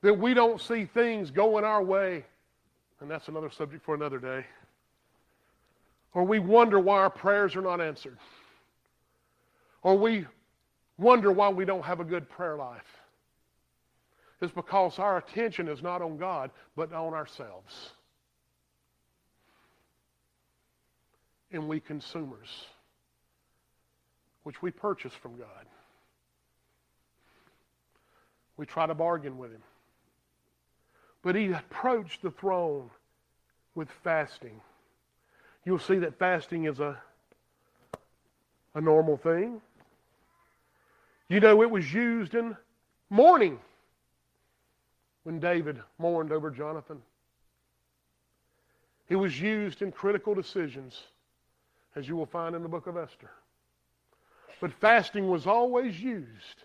[0.00, 2.24] that we don't see things going our way,
[3.00, 4.46] and that's another subject for another day.
[6.14, 8.16] Or we wonder why our prayers are not answered.
[9.82, 10.26] Or we
[10.96, 12.99] wonder why we don't have a good prayer life.
[14.40, 17.90] It's because our attention is not on God, but on ourselves.
[21.52, 22.48] And we consumers,
[24.44, 25.66] which we purchase from God.
[28.56, 29.62] We try to bargain with Him.
[31.22, 32.88] But He approached the throne
[33.74, 34.60] with fasting.
[35.66, 36.98] You'll see that fasting is a,
[38.74, 39.60] a normal thing.
[41.28, 42.56] You know, it was used in
[43.10, 43.58] mourning
[45.24, 47.00] when David mourned over Jonathan.
[49.06, 51.02] He was used in critical decisions,
[51.96, 53.30] as you will find in the book of Esther.
[54.60, 56.64] But fasting was always used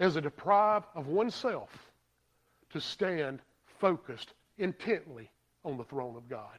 [0.00, 1.70] as a deprive of oneself
[2.72, 3.40] to stand
[3.80, 5.30] focused intently
[5.64, 6.58] on the throne of God.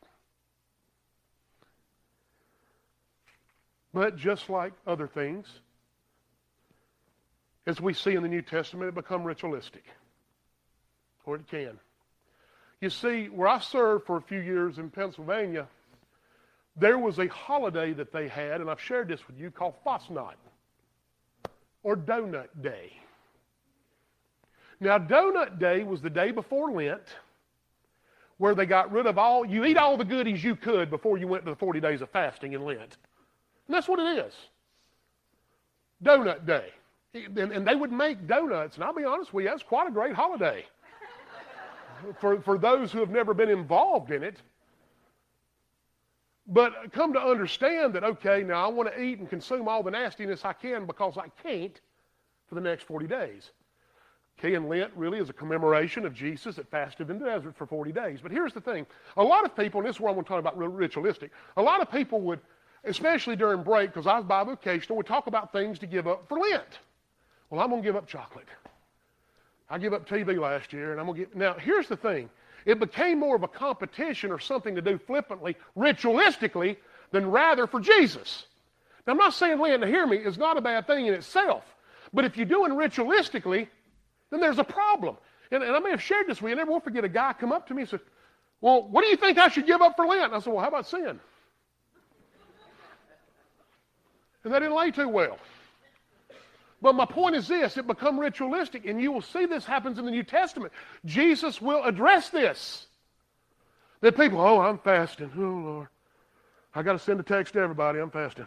[3.93, 5.47] But just like other things,
[7.65, 9.83] as we see in the New Testament, it become ritualistic.
[11.29, 11.79] Or it can.
[12.81, 15.67] You see, where I served for a few years in Pennsylvania,
[16.75, 20.33] there was a holiday that they had, and I've shared this with you, called Fastnacht,
[21.83, 22.93] or Donut Day.
[24.79, 27.03] Now, Donut Day was the day before Lent,
[28.37, 31.27] where they got rid of all, you eat all the goodies you could before you
[31.27, 32.97] went to the 40 days of fasting in Lent.
[33.67, 34.33] And that's what it is.
[36.03, 36.69] Donut Day.
[37.13, 39.91] And, and they would make donuts, and I'll be honest with you, that's quite a
[39.91, 40.65] great holiday.
[42.19, 44.37] For, for those who have never been involved in it.
[46.47, 49.91] But come to understand that, okay, now I want to eat and consume all the
[49.91, 51.79] nastiness I can because I can't
[52.47, 53.51] for the next 40 days.
[54.39, 57.67] Okay, and Lent really is a commemoration of Jesus that fasted in the desert for
[57.67, 58.19] 40 days.
[58.23, 60.29] But here's the thing a lot of people, and this is where I'm going to
[60.29, 62.39] talk about ritualistic, a lot of people would,
[62.85, 66.39] especially during break, because I was bivocational, would talk about things to give up for
[66.39, 66.79] Lent.
[67.49, 68.47] Well, I'm going to give up chocolate.
[69.69, 71.35] I gave up TV last year, and I'm going to get.
[71.35, 72.29] Now, here's the thing
[72.65, 76.77] it became more of a competition or something to do flippantly, ritualistically,
[77.11, 78.45] than rather for Jesus.
[79.05, 81.63] Now, I'm not saying Lent, to hear me, is not a bad thing in itself.
[82.13, 83.67] But if you're doing ritualistically,
[84.31, 85.17] then there's a problem.
[85.51, 86.55] And, and I may have shared this with you.
[86.55, 88.01] I never will forget a guy come up to me and said,
[88.61, 90.25] Well, what do you think I should give up for Lent?
[90.25, 91.19] And I said, Well, how about sin?
[94.43, 95.37] And that didn't lay too well.
[96.81, 100.05] But my point is this it become ritualistic, and you will see this happens in
[100.05, 100.71] the New Testament.
[101.05, 102.87] Jesus will address this.
[104.01, 105.31] That people, oh, I'm fasting.
[105.37, 105.87] Oh, Lord.
[106.73, 108.45] I got to send a text to everybody, I'm fasting.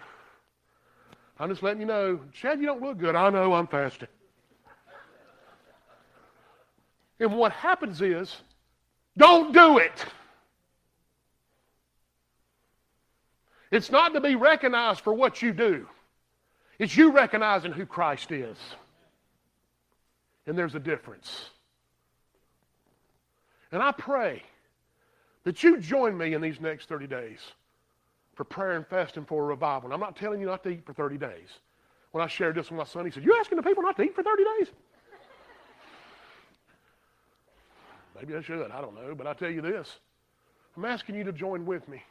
[1.39, 2.21] I'm just letting you know.
[2.33, 3.17] Chad, you don't look good.
[3.17, 4.09] I know I'm fasting.
[7.19, 8.37] And what happens is,
[9.17, 10.05] don't do it.
[13.71, 15.89] It's not to be recognized for what you do.
[16.83, 18.57] It's you recognizing who Christ is.
[20.49, 21.51] And there's a difference.
[23.71, 24.43] And I pray
[25.45, 27.39] that you join me in these next 30 days
[28.35, 29.87] for prayer and fasting for a revival.
[29.87, 31.51] And I'm not telling you not to eat for 30 days.
[32.11, 34.03] When I shared this with my son, he said, You're asking the people not to
[34.03, 34.75] eat for 30 days?
[38.19, 38.73] Maybe I should.
[38.73, 39.15] I don't know.
[39.15, 40.01] But I tell you this
[40.77, 42.03] I'm asking you to join with me.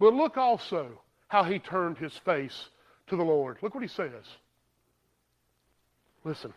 [0.00, 2.70] But look also how he turned his face
[3.08, 3.58] to the Lord.
[3.62, 4.24] Look what he says.
[6.24, 6.52] Listen.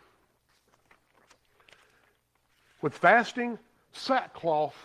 [2.80, 3.58] With fasting,
[3.92, 4.76] sackcloth,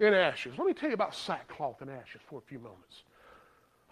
[0.00, 0.54] and ashes.
[0.58, 3.04] Let me tell you about sackcloth and ashes for a few moments.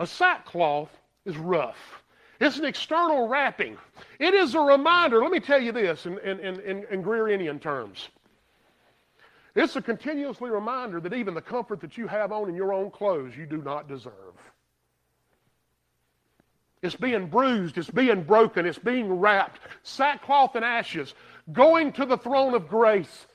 [0.01, 0.91] A sackcloth
[1.25, 2.03] is rough.
[2.41, 3.79] It's an external wrapping.
[4.19, 7.59] It is a reminder, let me tell you this in, in, in, in Greer Indian
[7.61, 8.09] terms.
[9.55, 12.91] It's a continuously reminder that even the comfort that you have on in your own
[12.91, 14.35] clothes, you do not deserve.
[16.85, 19.59] It's being bruised, it's being broken, it's being wrapped.
[19.85, 21.15] Sackcloth and ashes,
[21.51, 23.27] going to the throne of grace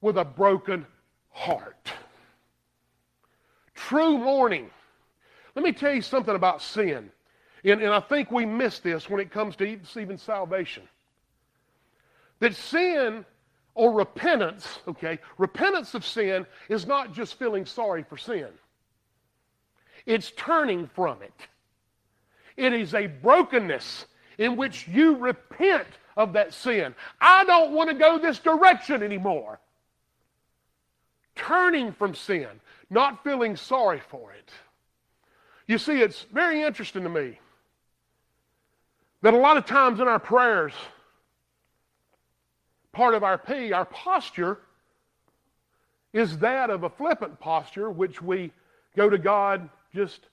[0.00, 0.84] with a broken
[1.30, 1.92] heart.
[3.76, 4.68] True mourning.
[5.54, 7.12] Let me tell you something about sin.
[7.62, 10.82] And, and I think we miss this when it comes to even salvation.
[12.40, 13.24] That sin
[13.76, 18.48] or repentance, okay, repentance of sin is not just feeling sorry for sin,
[20.04, 21.46] it's turning from it.
[22.58, 24.04] It is a brokenness
[24.36, 26.94] in which you repent of that sin.
[27.20, 29.60] I don't want to go this direction anymore.
[31.36, 32.48] Turning from sin,
[32.90, 34.50] not feeling sorry for it.
[35.68, 37.38] You see, it's very interesting to me
[39.22, 40.72] that a lot of times in our prayers,
[42.92, 44.58] part of our P, our posture,
[46.12, 48.50] is that of a flippant posture, which we
[48.96, 50.26] go to God just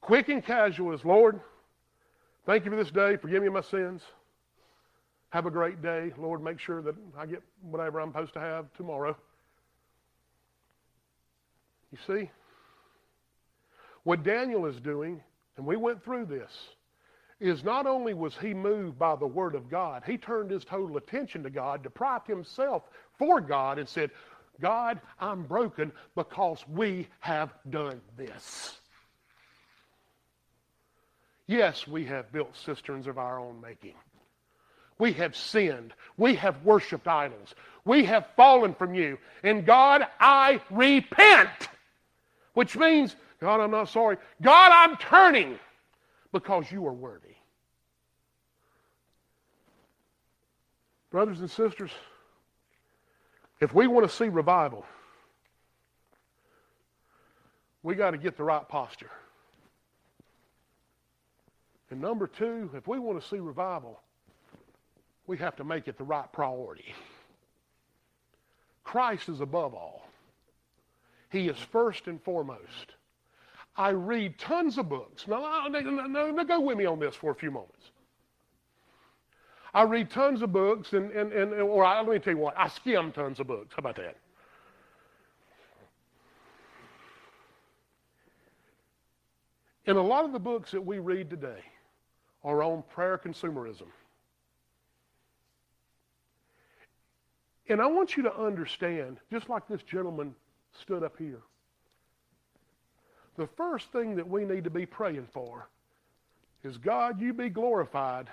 [0.00, 1.40] quick and casual as Lord,
[2.46, 3.16] thank you for this day.
[3.16, 4.02] Forgive me my sins.
[5.30, 6.12] Have a great day.
[6.16, 9.16] Lord, make sure that I get whatever I'm supposed to have tomorrow.
[11.92, 12.30] You see?
[14.04, 15.20] What Daniel is doing,
[15.56, 16.50] and we went through this,
[17.40, 20.96] is not only was he moved by the Word of God, he turned his total
[20.96, 22.84] attention to God, deprived himself
[23.18, 24.10] for God, and said,
[24.60, 28.77] God, I'm broken because we have done this.
[31.48, 33.94] Yes, we have built cisterns of our own making.
[34.98, 35.94] We have sinned.
[36.18, 37.54] We have worshiped idols.
[37.86, 39.18] We have fallen from you.
[39.42, 41.48] And God, I repent.
[42.52, 44.18] Which means, God, I'm not sorry.
[44.42, 45.58] God, I'm turning
[46.32, 47.28] because you are worthy.
[51.10, 51.90] Brothers and sisters,
[53.60, 54.84] if we want to see revival,
[57.82, 59.10] we got to get the right posture.
[61.90, 64.00] And number two, if we want to see revival,
[65.26, 66.94] we have to make it the right priority.
[68.84, 70.08] Christ is above all.
[71.30, 72.94] He is first and foremost.
[73.76, 75.26] I read tons of books.
[75.28, 77.90] Now, now, now, go with me on this for a few moments.
[79.72, 82.58] I read tons of books, and, and, and or I, let me tell you what,
[82.58, 83.74] I skim tons of books.
[83.74, 84.16] How about that?
[89.84, 91.62] In a lot of the books that we read today
[92.44, 93.88] are own prayer consumerism.
[97.68, 100.34] And I want you to understand, just like this gentleman
[100.80, 101.42] stood up here,
[103.36, 105.68] the first thing that we need to be praying for
[106.64, 108.28] is God, you be glorified,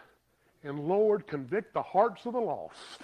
[0.64, 3.02] and Lord, convict the hearts of the lost.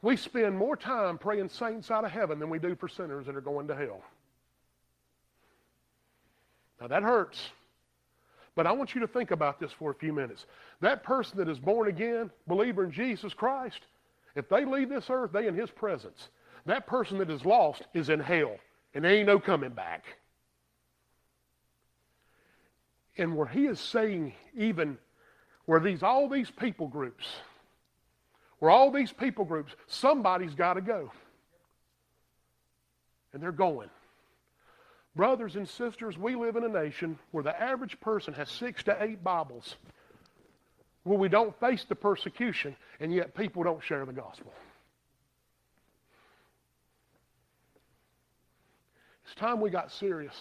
[0.00, 3.36] We spend more time praying saints out of heaven than we do for sinners that
[3.36, 4.02] are going to hell.
[6.80, 7.40] Now that hurts.
[8.54, 10.46] But I want you to think about this for a few minutes.
[10.80, 13.80] That person that is born again, believer in Jesus Christ,
[14.34, 16.28] if they leave this earth, they in his presence.
[16.66, 18.56] That person that is lost is in hell,
[18.94, 20.04] and there ain't no coming back.
[23.18, 24.98] And where he is saying, even
[25.66, 27.26] where these all these people groups,
[28.58, 31.10] where all these people groups, somebody's got to go.
[33.32, 33.88] And they're going.
[35.14, 39.02] Brothers and sisters, we live in a nation where the average person has six to
[39.02, 39.76] eight Bibles,
[41.04, 44.52] where we don't face the persecution, and yet people don't share the gospel.
[49.24, 50.34] It's time we got serious.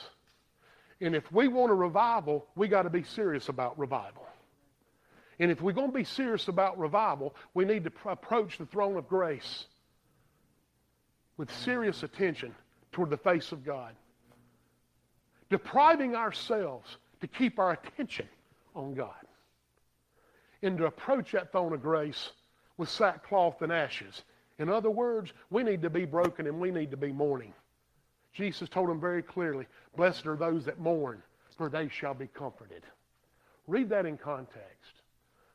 [1.02, 4.26] And if we want a revival, we got to be serious about revival.
[5.40, 8.66] And if we're going to be serious about revival, we need to pr- approach the
[8.68, 9.66] throne of grace
[11.38, 12.54] with serious attention
[12.92, 13.96] toward the face of God.
[15.52, 18.28] Depriving ourselves to keep our attention
[18.74, 19.14] on God.
[20.64, 22.32] And to approach that throne of grace
[22.78, 24.24] with sackcloth and ashes.
[24.60, 27.54] In other words, we need to be broken and we need to be mourning.
[28.34, 31.22] Jesus told them very clearly, Blessed are those that mourn,
[31.58, 32.84] for they shall be comforted.
[33.68, 35.02] Read that in context.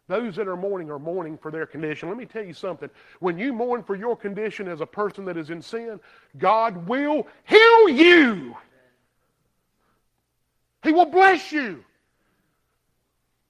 [0.08, 2.08] Those that are mourning are mourning for their condition.
[2.08, 2.90] Let me tell you something.
[3.20, 5.98] When you mourn for your condition as a person that is in sin,
[6.38, 8.56] God will heal you.
[10.86, 11.84] He will bless you.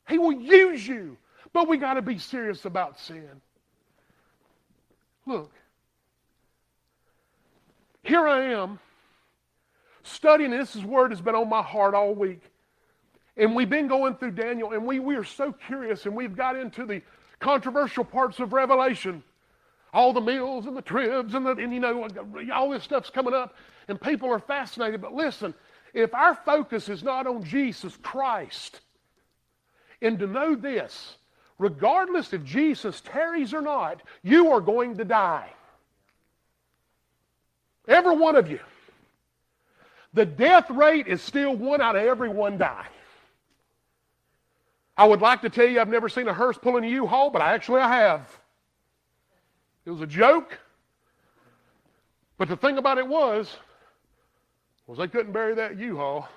[0.09, 1.19] He will use you.
[1.53, 3.29] But we got to be serious about sin.
[5.27, 5.53] Look,
[8.03, 8.79] here I am
[10.03, 12.41] studying, this word has been on my heart all week.
[13.37, 16.57] And we've been going through Daniel, and we, we are so curious, and we've got
[16.57, 17.03] into the
[17.39, 19.23] controversial parts of Revelation.
[19.93, 22.09] All the meals and the tribs, and, the, and you know,
[22.55, 23.55] all this stuff's coming up,
[23.89, 25.03] and people are fascinated.
[25.03, 25.53] But listen,
[25.97, 28.81] if our focus is not on Jesus Christ,
[30.03, 31.17] and to know this,
[31.59, 35.49] regardless if Jesus tarries or not, you are going to die.
[37.89, 38.61] Every one of you.
[40.13, 42.89] The death rate is still one out of every one die.
[44.99, 47.41] I would like to tell you I've never seen a hearse pulling a U-Haul, but
[47.41, 48.39] actually I have.
[49.87, 50.59] It was a joke.
[52.37, 53.57] But the thing about it was,
[54.87, 56.29] was they couldn't bury that U-Haul.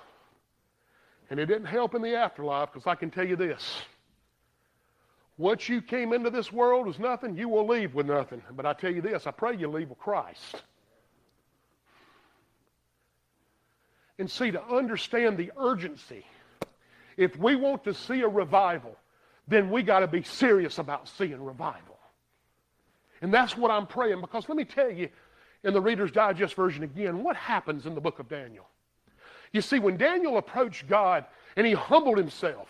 [1.30, 3.82] And it didn't help in the afterlife because I can tell you this.
[5.36, 8.42] What you came into this world was nothing, you will leave with nothing.
[8.54, 10.62] But I tell you this, I pray you leave with Christ.
[14.18, 16.26] And see, to understand the urgency
[17.16, 18.96] if we want to see a revival,
[19.46, 21.98] then we got to be serious about seeing revival.
[23.20, 25.10] And that's what I'm praying because let me tell you,
[25.64, 28.66] in the Reader's Digest version again, what happens in the book of Daniel?
[29.52, 31.24] You see, when Daniel approached God
[31.56, 32.68] and he humbled himself,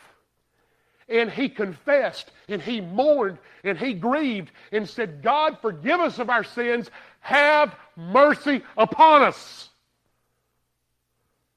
[1.10, 6.30] and he confessed and he mourned and he grieved and said, God, forgive us of
[6.30, 6.88] our sins.
[7.18, 9.68] Have mercy upon us.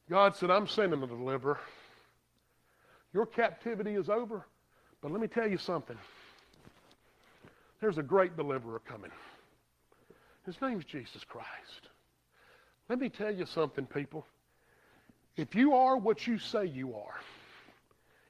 [0.09, 1.59] God said, I'm sending a deliverer.
[3.13, 4.45] Your captivity is over.
[5.01, 5.97] But let me tell you something.
[7.79, 9.11] There's a great deliverer coming.
[10.45, 11.47] His name's Jesus Christ.
[12.89, 14.25] Let me tell you something, people.
[15.37, 17.15] If you are what you say you are,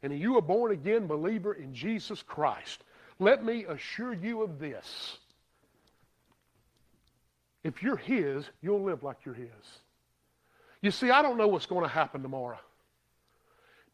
[0.04, 2.84] and you are a born again believer in Jesus Christ,
[3.20, 5.18] let me assure you of this.
[7.64, 9.48] If you're His, you'll live like you're His.
[10.82, 12.60] You see, I don't know what's going to happen tomorrow.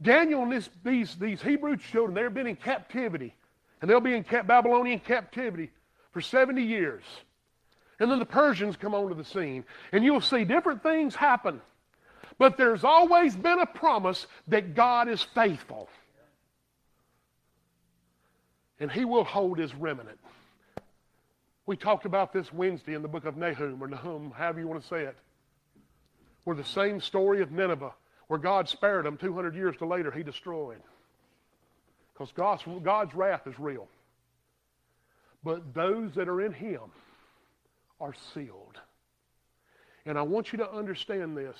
[0.01, 3.35] Daniel and this, these, these Hebrew children, they've been in captivity.
[3.81, 5.71] And they'll be in Babylonian captivity
[6.11, 7.03] for 70 years.
[7.99, 9.65] And then the Persians come onto the scene.
[9.91, 11.61] And you'll see different things happen.
[12.37, 15.89] But there's always been a promise that God is faithful.
[18.79, 20.19] And he will hold his remnant.
[21.65, 24.81] We talked about this Wednesday in the book of Nahum, or Nahum, however you want
[24.81, 25.17] to say it,
[26.45, 27.93] where the same story of Nineveh
[28.29, 30.81] where God spared them 200 years to later, he destroyed.
[32.13, 33.87] Because God's, God's wrath is real.
[35.43, 36.79] But those that are in him
[37.99, 38.77] are sealed.
[40.05, 41.57] And I want you to understand this.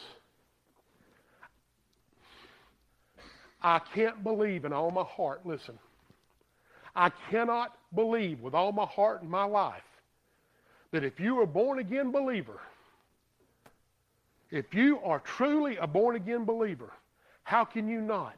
[3.61, 5.77] I can't believe in all my heart, listen.
[6.95, 9.83] I cannot believe with all my heart and my life
[10.91, 12.59] that if you are a born again believer,
[14.49, 16.91] if you are truly a born again believer,
[17.43, 18.35] how can you not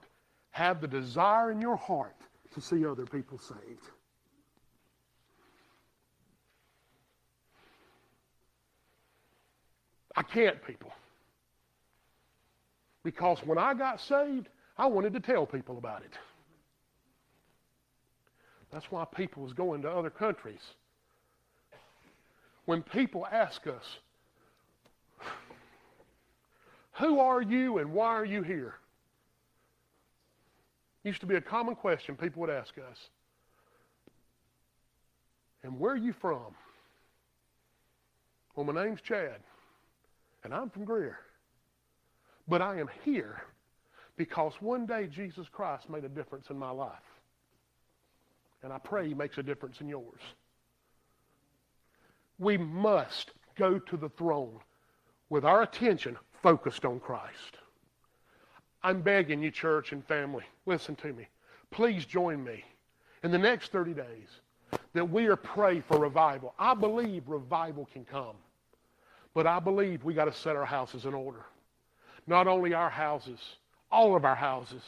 [0.51, 2.15] have the desire in your heart
[2.53, 3.87] to see other people saved?
[10.15, 10.91] I can't, people.
[13.03, 14.47] Because when I got saved,
[14.77, 16.13] I wanted to tell people about it.
[18.71, 20.61] That's why people was going to other countries.
[22.65, 23.83] When people ask us,
[26.93, 28.75] who are you and why are you here?
[31.03, 32.97] Used to be a common question people would ask us.
[35.63, 36.55] And where are you from?
[38.55, 39.39] Well, my name's Chad,
[40.43, 41.19] and I'm from Greer.
[42.47, 43.41] But I am here
[44.17, 46.91] because one day Jesus Christ made a difference in my life.
[48.63, 50.21] And I pray he makes a difference in yours.
[52.37, 54.59] We must go to the throne
[55.29, 57.57] with our attention focused on Christ.
[58.83, 61.27] I'm begging you, church and family, listen to me.
[61.69, 62.63] Please join me
[63.23, 64.27] in the next 30 days
[64.93, 66.53] that we are praying for revival.
[66.57, 68.35] I believe revival can come,
[69.33, 71.45] but I believe we got to set our houses in order.
[72.27, 73.39] Not only our houses,
[73.91, 74.83] all of our houses.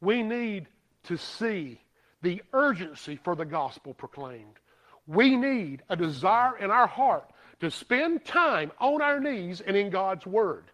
[0.00, 0.66] We need
[1.04, 1.80] to see
[2.22, 4.58] the urgency for the gospel proclaimed.
[5.06, 9.90] We need a desire in our heart to spend time on our knees and in
[9.90, 10.64] God's Word.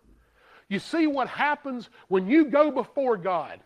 [0.68, 3.61] You see what happens when you go before God,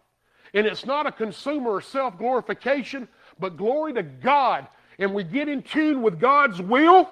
[0.53, 3.09] and it's not a consumer or self glorification,
[3.39, 4.67] but glory to God,
[4.99, 7.11] and we get in tune with God's will.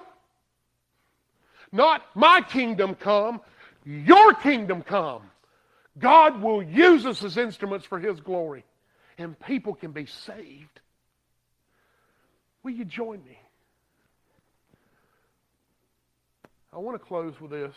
[1.71, 3.41] Not my kingdom come,
[3.85, 5.23] your kingdom come.
[5.99, 8.63] God will use us as instruments for His glory,
[9.17, 10.79] and people can be saved.
[12.63, 13.39] Will you join me?
[16.73, 17.73] I want to close with this.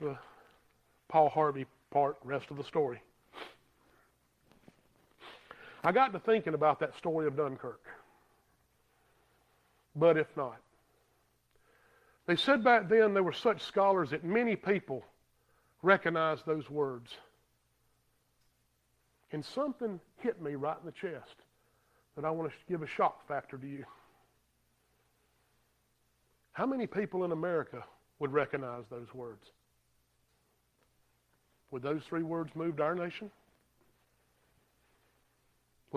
[0.00, 0.16] The
[1.08, 3.00] Paul Harvey part, rest of the story.
[5.86, 7.80] I got to thinking about that story of Dunkirk.
[9.94, 10.56] But if not,
[12.26, 15.04] they said back then there were such scholars that many people
[15.82, 17.12] recognized those words.
[19.30, 21.36] And something hit me right in the chest
[22.16, 23.84] that I want to give a shock factor to you.
[26.50, 27.84] How many people in America
[28.18, 29.52] would recognize those words?
[31.70, 33.30] Would those three words move our nation?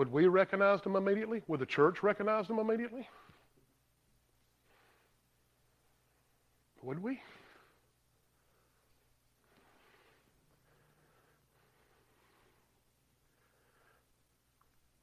[0.00, 1.42] Would we recognize them immediately?
[1.46, 3.06] Would the church recognize them immediately?
[6.82, 7.20] Would we?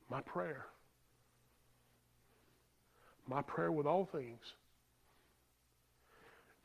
[0.10, 0.66] My prayer,
[3.28, 4.42] my prayer with all things,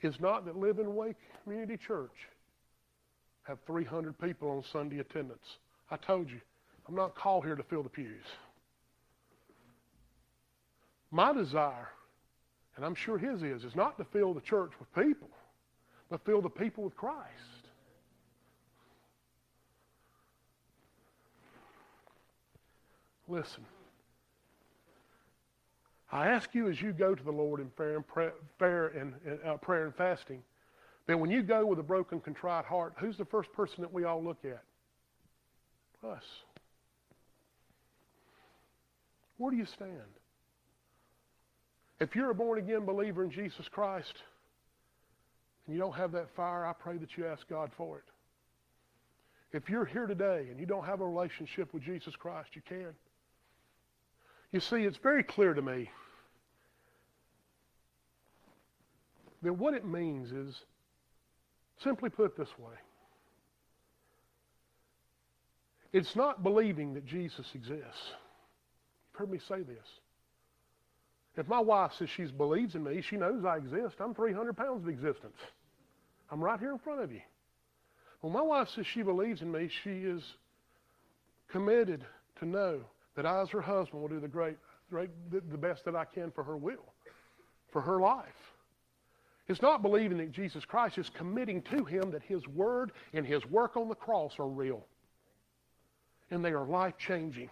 [0.01, 1.15] is not that Living Way
[1.45, 2.31] Community Church
[3.43, 5.59] have 300 people on Sunday attendance.
[5.91, 6.41] I told you,
[6.89, 8.25] I'm not called here to fill the pews.
[11.11, 11.89] My desire
[12.77, 15.29] and I'm sure his is, is not to fill the church with people,
[16.09, 17.21] but fill the people with Christ.
[23.29, 23.65] Listen.
[26.11, 28.05] I ask you as you go to the Lord in prayer and,
[28.59, 29.15] prayer and,
[29.47, 30.43] uh, prayer and fasting,
[31.07, 34.05] that when you go with a broken, contrite heart, who's the first person that we
[34.05, 34.63] all look at?
[36.07, 36.25] Us.
[39.43, 39.91] Where do you stand?
[41.99, 44.15] If you're a born again believer in Jesus Christ
[45.67, 48.05] and you don't have that fire, I pray that you ask God for it.
[49.53, 52.95] If you're here today and you don't have a relationship with Jesus Christ, you can.
[54.53, 55.91] You see, it's very clear to me
[59.43, 60.55] that what it means is,
[61.83, 62.77] simply put this way,
[65.93, 68.13] it's not believing that Jesus exists.
[69.13, 69.87] Heard me say this.
[71.37, 73.97] If my wife says she believes in me, she knows I exist.
[74.01, 75.37] I'm 300 pounds of existence.
[76.31, 77.21] I'm right here in front of you.
[78.21, 80.23] When my wife says she believes in me, she is
[81.51, 82.05] committed
[82.39, 82.81] to know
[83.17, 84.57] that I, as her husband, will do the great,
[84.91, 86.93] great, the best that I can for her will,
[87.73, 88.27] for her life.
[89.49, 93.45] It's not believing that Jesus Christ is committing to Him that His Word and His
[93.47, 94.87] work on the cross are real.
[96.31, 97.51] And they are life changing.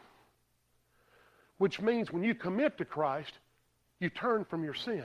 [1.60, 3.34] Which means when you commit to Christ,
[3.98, 5.04] you turn from your sin.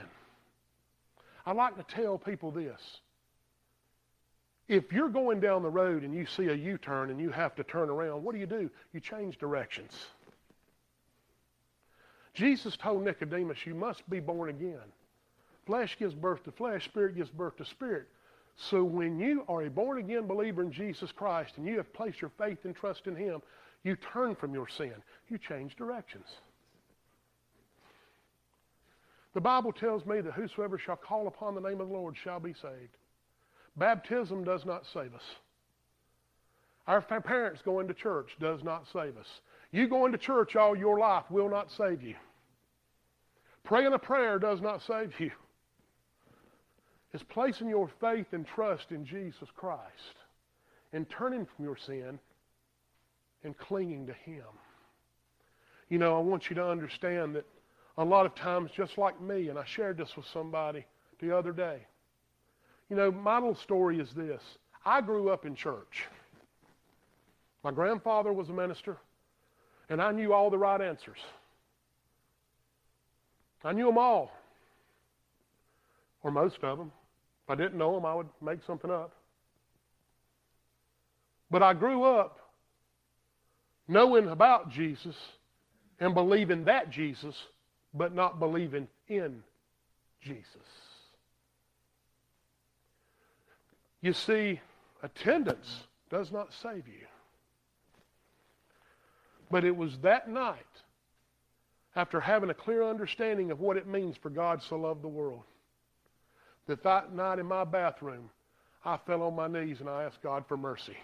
[1.44, 2.80] I like to tell people this.
[4.66, 7.54] If you're going down the road and you see a U turn and you have
[7.56, 8.70] to turn around, what do you do?
[8.94, 9.92] You change directions.
[12.32, 14.80] Jesus told Nicodemus, You must be born again.
[15.66, 18.08] Flesh gives birth to flesh, spirit gives birth to spirit.
[18.56, 22.22] So when you are a born again believer in Jesus Christ and you have placed
[22.22, 23.42] your faith and trust in Him,
[23.84, 24.94] you turn from your sin.
[25.28, 26.26] You change directions.
[29.36, 32.40] The Bible tells me that whosoever shall call upon the name of the Lord shall
[32.40, 32.96] be saved.
[33.76, 35.24] Baptism does not save us.
[36.86, 39.42] Our parents going to church does not save us.
[39.72, 42.14] You going to church all your life will not save you.
[43.62, 45.32] Praying a prayer does not save you.
[47.12, 50.16] It's placing your faith and trust in Jesus Christ
[50.94, 52.18] and turning from your sin
[53.44, 54.46] and clinging to Him.
[55.90, 57.44] You know, I want you to understand that
[57.98, 60.84] a lot of times just like me, and I shared this with somebody
[61.20, 61.78] the other day.
[62.90, 64.42] You know, my little story is this.
[64.84, 66.04] I grew up in church.
[67.64, 68.98] My grandfather was a minister,
[69.88, 71.18] and I knew all the right answers.
[73.64, 74.30] I knew them all.
[76.22, 76.90] or most of them.
[77.44, 79.12] If I didn't know them, I would make something up.
[81.50, 82.40] But I grew up
[83.86, 85.14] knowing about Jesus
[86.00, 87.34] and believing that Jesus,
[87.96, 89.42] but not believing in
[90.20, 90.46] Jesus.
[94.00, 94.60] You see,
[95.02, 97.06] attendance does not save you.
[99.50, 100.56] But it was that night,
[101.94, 105.42] after having a clear understanding of what it means for God to love the world,
[106.66, 108.28] that that night in my bathroom,
[108.84, 110.96] I fell on my knees and I asked God for mercy.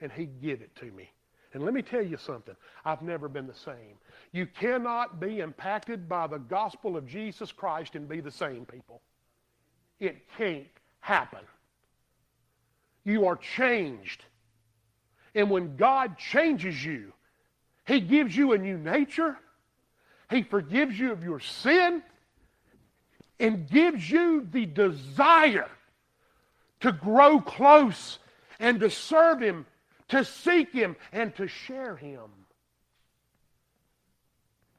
[0.00, 1.10] And He gave it to me.
[1.54, 2.54] And let me tell you something.
[2.84, 3.96] I've never been the same.
[4.32, 9.00] You cannot be impacted by the gospel of Jesus Christ and be the same, people.
[9.98, 10.66] It can't
[11.00, 11.40] happen.
[13.04, 14.24] You are changed.
[15.34, 17.12] And when God changes you,
[17.86, 19.38] He gives you a new nature,
[20.30, 22.02] He forgives you of your sin,
[23.40, 25.70] and gives you the desire
[26.80, 28.18] to grow close
[28.60, 29.64] and to serve Him,
[30.08, 32.30] to seek Him, and to share Him.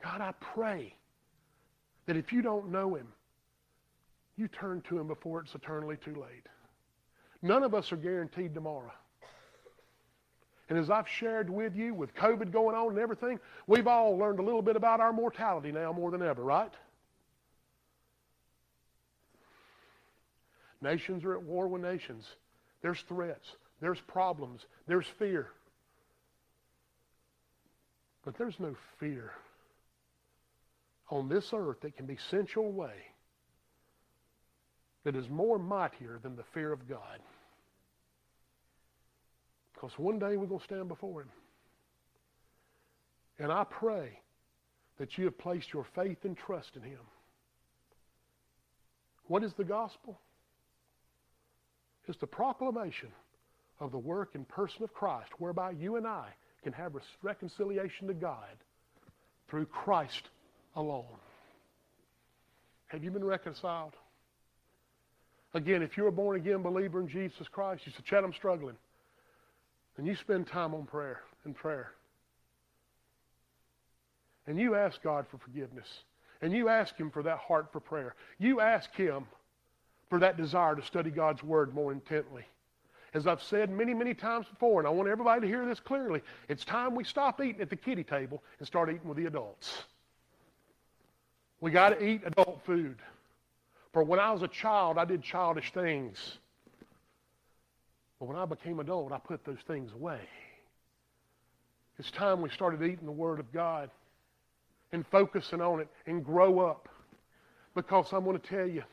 [0.03, 0.95] God, I pray
[2.05, 3.07] that if you don't know Him,
[4.37, 6.47] you turn to Him before it's eternally too late.
[7.41, 8.91] None of us are guaranteed tomorrow.
[10.69, 14.39] And as I've shared with you, with COVID going on and everything, we've all learned
[14.39, 16.73] a little bit about our mortality now more than ever, right?
[20.81, 22.25] Nations are at war with nations.
[22.81, 25.47] There's threats, there's problems, there's fear.
[28.25, 29.31] But there's no fear
[31.09, 32.93] on this earth that can be sent your way
[35.03, 37.19] that is more mightier than the fear of God.
[39.73, 41.29] Because one day we're going to stand before Him.
[43.39, 44.19] And I pray
[44.97, 46.99] that you have placed your faith and trust in Him.
[49.27, 50.19] What is the gospel?
[52.07, 53.09] It's the proclamation
[53.79, 56.27] of the work and person of Christ, whereby you and I
[56.63, 58.57] can have reconciliation to God
[59.47, 60.29] through Christ
[60.75, 61.05] alone.
[62.87, 63.93] Have you been reconciled?
[65.53, 68.75] Again, if you're a born again believer in Jesus Christ, you say, Chad, I'm struggling.
[69.97, 71.91] And you spend time on prayer and prayer.
[74.47, 75.87] And you ask God for forgiveness.
[76.41, 78.15] And you ask Him for that heart for prayer.
[78.37, 79.25] You ask Him
[80.09, 82.45] for that desire to study God's Word more intently.
[83.13, 86.21] As I've said many, many times before, and I want everybody to hear this clearly,
[86.47, 89.83] it's time we stop eating at the kiddie table and start eating with the adults.
[91.61, 92.97] We got to eat adult food.
[93.93, 96.37] For when I was a child, I did childish things.
[98.19, 100.19] But when I became adult, I put those things away.
[101.97, 103.89] It's time we started eating the Word of God
[104.91, 106.87] and focusing on it and grow up.
[107.75, 108.83] Because I'm going to tell you,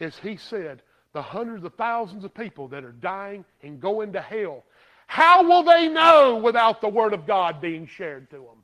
[0.00, 0.82] as he said,
[1.16, 4.62] the hundreds of thousands of people that are dying and going to hell,
[5.06, 8.62] how will they know without the Word of God being shared to them?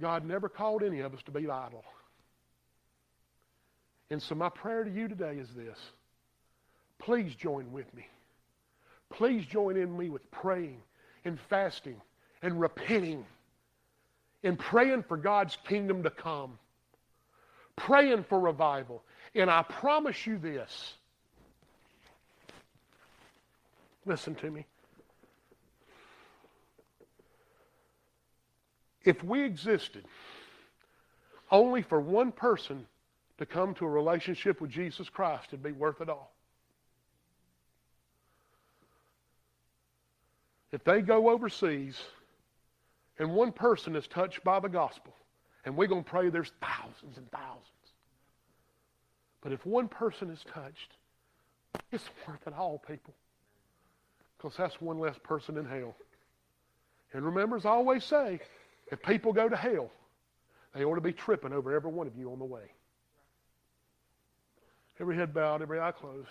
[0.00, 1.82] God never called any of us to be idle.
[4.08, 5.78] And so my prayer to you today is this.
[7.00, 8.06] Please join with me.
[9.12, 10.80] Please join in me with praying
[11.24, 12.00] and fasting
[12.40, 13.26] and repenting
[14.44, 16.56] and praying for God's kingdom to come.
[17.80, 19.02] Praying for revival.
[19.34, 20.94] And I promise you this.
[24.04, 24.66] Listen to me.
[29.02, 30.04] If we existed
[31.50, 32.86] only for one person
[33.38, 36.34] to come to a relationship with Jesus Christ, it'd be worth it all.
[40.70, 41.98] If they go overseas
[43.18, 45.14] and one person is touched by the gospel,
[45.64, 47.64] and we're going to pray there's thousands and thousands.
[49.42, 50.92] But if one person is touched,
[51.92, 53.14] it's worth it all, people.
[54.36, 55.94] Because that's one less person in hell.
[57.12, 58.40] And remember, as I always say,
[58.90, 59.90] if people go to hell,
[60.74, 62.72] they ought to be tripping over every one of you on the way.
[65.00, 66.28] Every head bowed, every eye closed.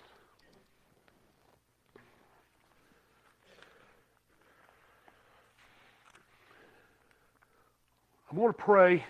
[8.29, 9.03] I'm going to pray.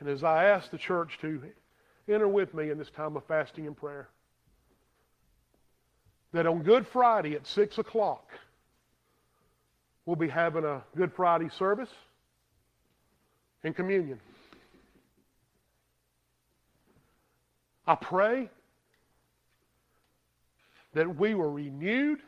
[0.00, 1.42] And as I ask the church to
[2.08, 4.08] enter with me in this time of fasting and prayer,
[6.32, 8.30] that on Good Friday at 6 o'clock,
[10.04, 11.90] we'll be having a Good Friday service
[13.64, 14.20] and communion.
[17.86, 18.50] I pray
[20.94, 22.20] that we were renewed,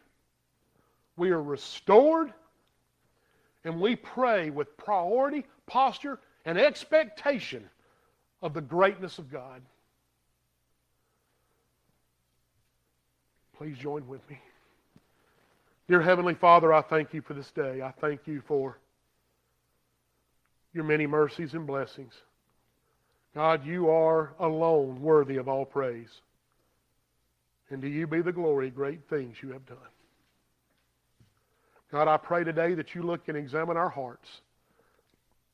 [1.16, 2.32] we are restored,
[3.64, 7.62] And we pray with priority, posture, and expectation
[8.40, 9.60] of the greatness of God.
[13.58, 14.40] Please join with me.
[15.88, 17.82] Dear Heavenly Father, I thank you for this day.
[17.82, 18.78] I thank you for
[20.72, 22.14] your many mercies and blessings.
[23.34, 26.22] God, you are alone worthy of all praise.
[27.68, 29.76] And to you be the glory, great things you have done.
[31.92, 34.40] God, I pray today that you look and examine our hearts.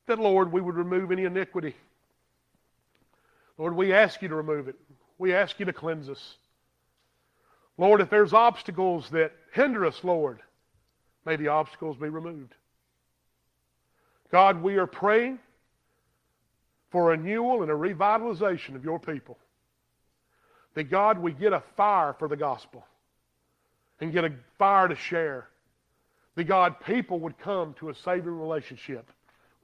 [0.07, 1.75] That, Lord, we would remove any iniquity.
[3.57, 4.75] Lord, we ask you to remove it.
[5.17, 6.35] We ask you to cleanse us.
[7.77, 10.39] Lord, if there's obstacles that hinder us, Lord,
[11.25, 12.53] may the obstacles be removed.
[14.31, 15.39] God, we are praying
[16.91, 19.37] for renewal and a revitalization of your people.
[20.75, 22.85] That God, we get a fire for the gospel
[23.99, 25.47] and get a fire to share.
[26.35, 29.09] That God, people would come to a saving relationship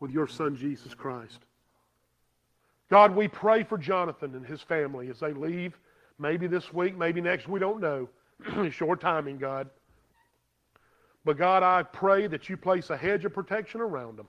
[0.02, 1.40] with your Son, Jesus Christ.
[2.90, 5.78] God, we pray for Jonathan and his family as they leave,
[6.20, 8.10] maybe this week, maybe next, we don't know.
[8.72, 9.70] Short timing, God.
[11.24, 14.28] But God, I pray that you place a hedge of protection around them.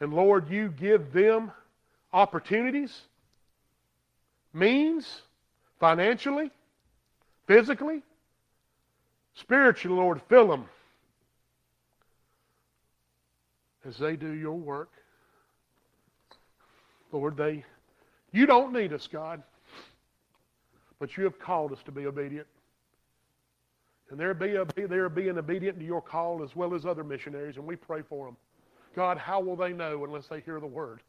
[0.00, 1.52] And Lord, you give them
[2.12, 3.02] opportunities,
[4.52, 5.22] means,
[5.78, 6.50] financially,
[7.46, 8.02] physically,
[9.34, 10.66] spiritually, Lord, fill them
[13.86, 14.90] as they do your work.
[17.12, 17.64] Lord, they
[18.32, 19.42] you don't need us, God,
[20.98, 22.46] but you have called us to be obedient.
[24.10, 27.66] And they're, be, they're being obedient to your call as well as other missionaries, and
[27.66, 28.36] we pray for them.
[28.96, 31.00] God, how will they know unless they hear the word?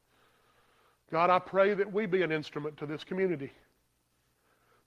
[1.12, 3.52] God, I pray that we be an instrument to this community.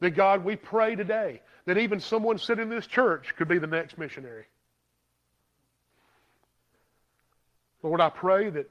[0.00, 3.66] That, God, we pray today that even someone sitting in this church could be the
[3.66, 4.44] next missionary.
[7.82, 8.70] Lord, I pray that,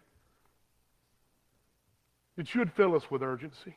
[2.38, 3.76] that you would fill us with urgency.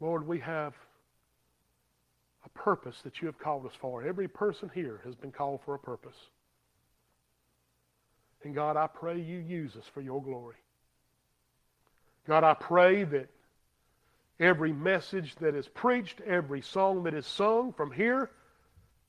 [0.00, 0.74] Lord, we have
[2.44, 4.04] a purpose that you have called us for.
[4.04, 6.16] Every person here has been called for a purpose.
[8.44, 10.56] And God, I pray you use us for your glory.
[12.28, 13.28] God, I pray that
[14.38, 18.30] every message that is preached, every song that is sung from here,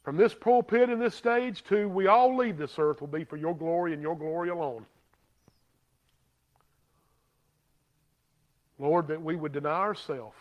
[0.07, 3.35] from this pulpit and this stage to we all leave this earth will be for
[3.35, 4.85] your glory and your glory alone.
[8.79, 10.37] Lord, that we would deny ourselves,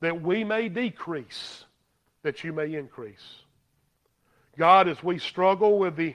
[0.00, 1.62] that we may decrease,
[2.22, 3.34] that you may increase.
[4.56, 6.14] God, as we struggle with the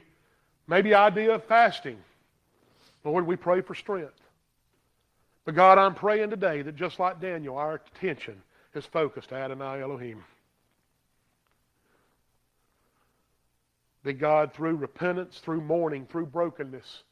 [0.68, 2.00] Maybe idea of fasting.
[3.04, 4.20] Lord, we pray for strength.
[5.46, 8.42] But God, I'm praying today that just like Daniel, our attention
[8.74, 10.24] is focused to Adonai Elohim.
[14.04, 17.04] That God, through repentance, through mourning, through brokenness,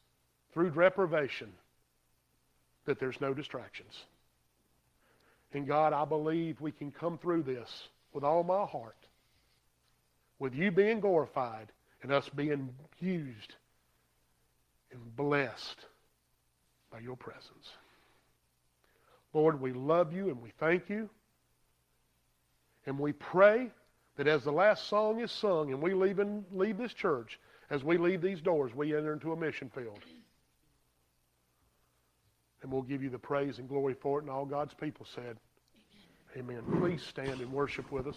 [0.52, 1.52] through deprivation,
[2.84, 4.04] that there's no distractions.
[5.54, 8.96] And God, I believe we can come through this with all my heart,
[10.38, 11.68] with you being glorified
[12.02, 13.54] and us being used
[14.90, 15.86] and blessed
[16.90, 17.72] by your presence.
[19.32, 21.08] Lord, we love you and we thank you.
[22.84, 23.70] And we pray
[24.16, 27.40] that as the last song is sung and we leave, in, leave this church,
[27.70, 29.98] as we leave these doors, we enter into a mission field.
[32.62, 34.22] And we'll give you the praise and glory for it.
[34.22, 35.36] And all God's people said,
[36.36, 36.62] Amen.
[36.68, 36.80] Amen.
[36.80, 38.16] Please stand and worship with us.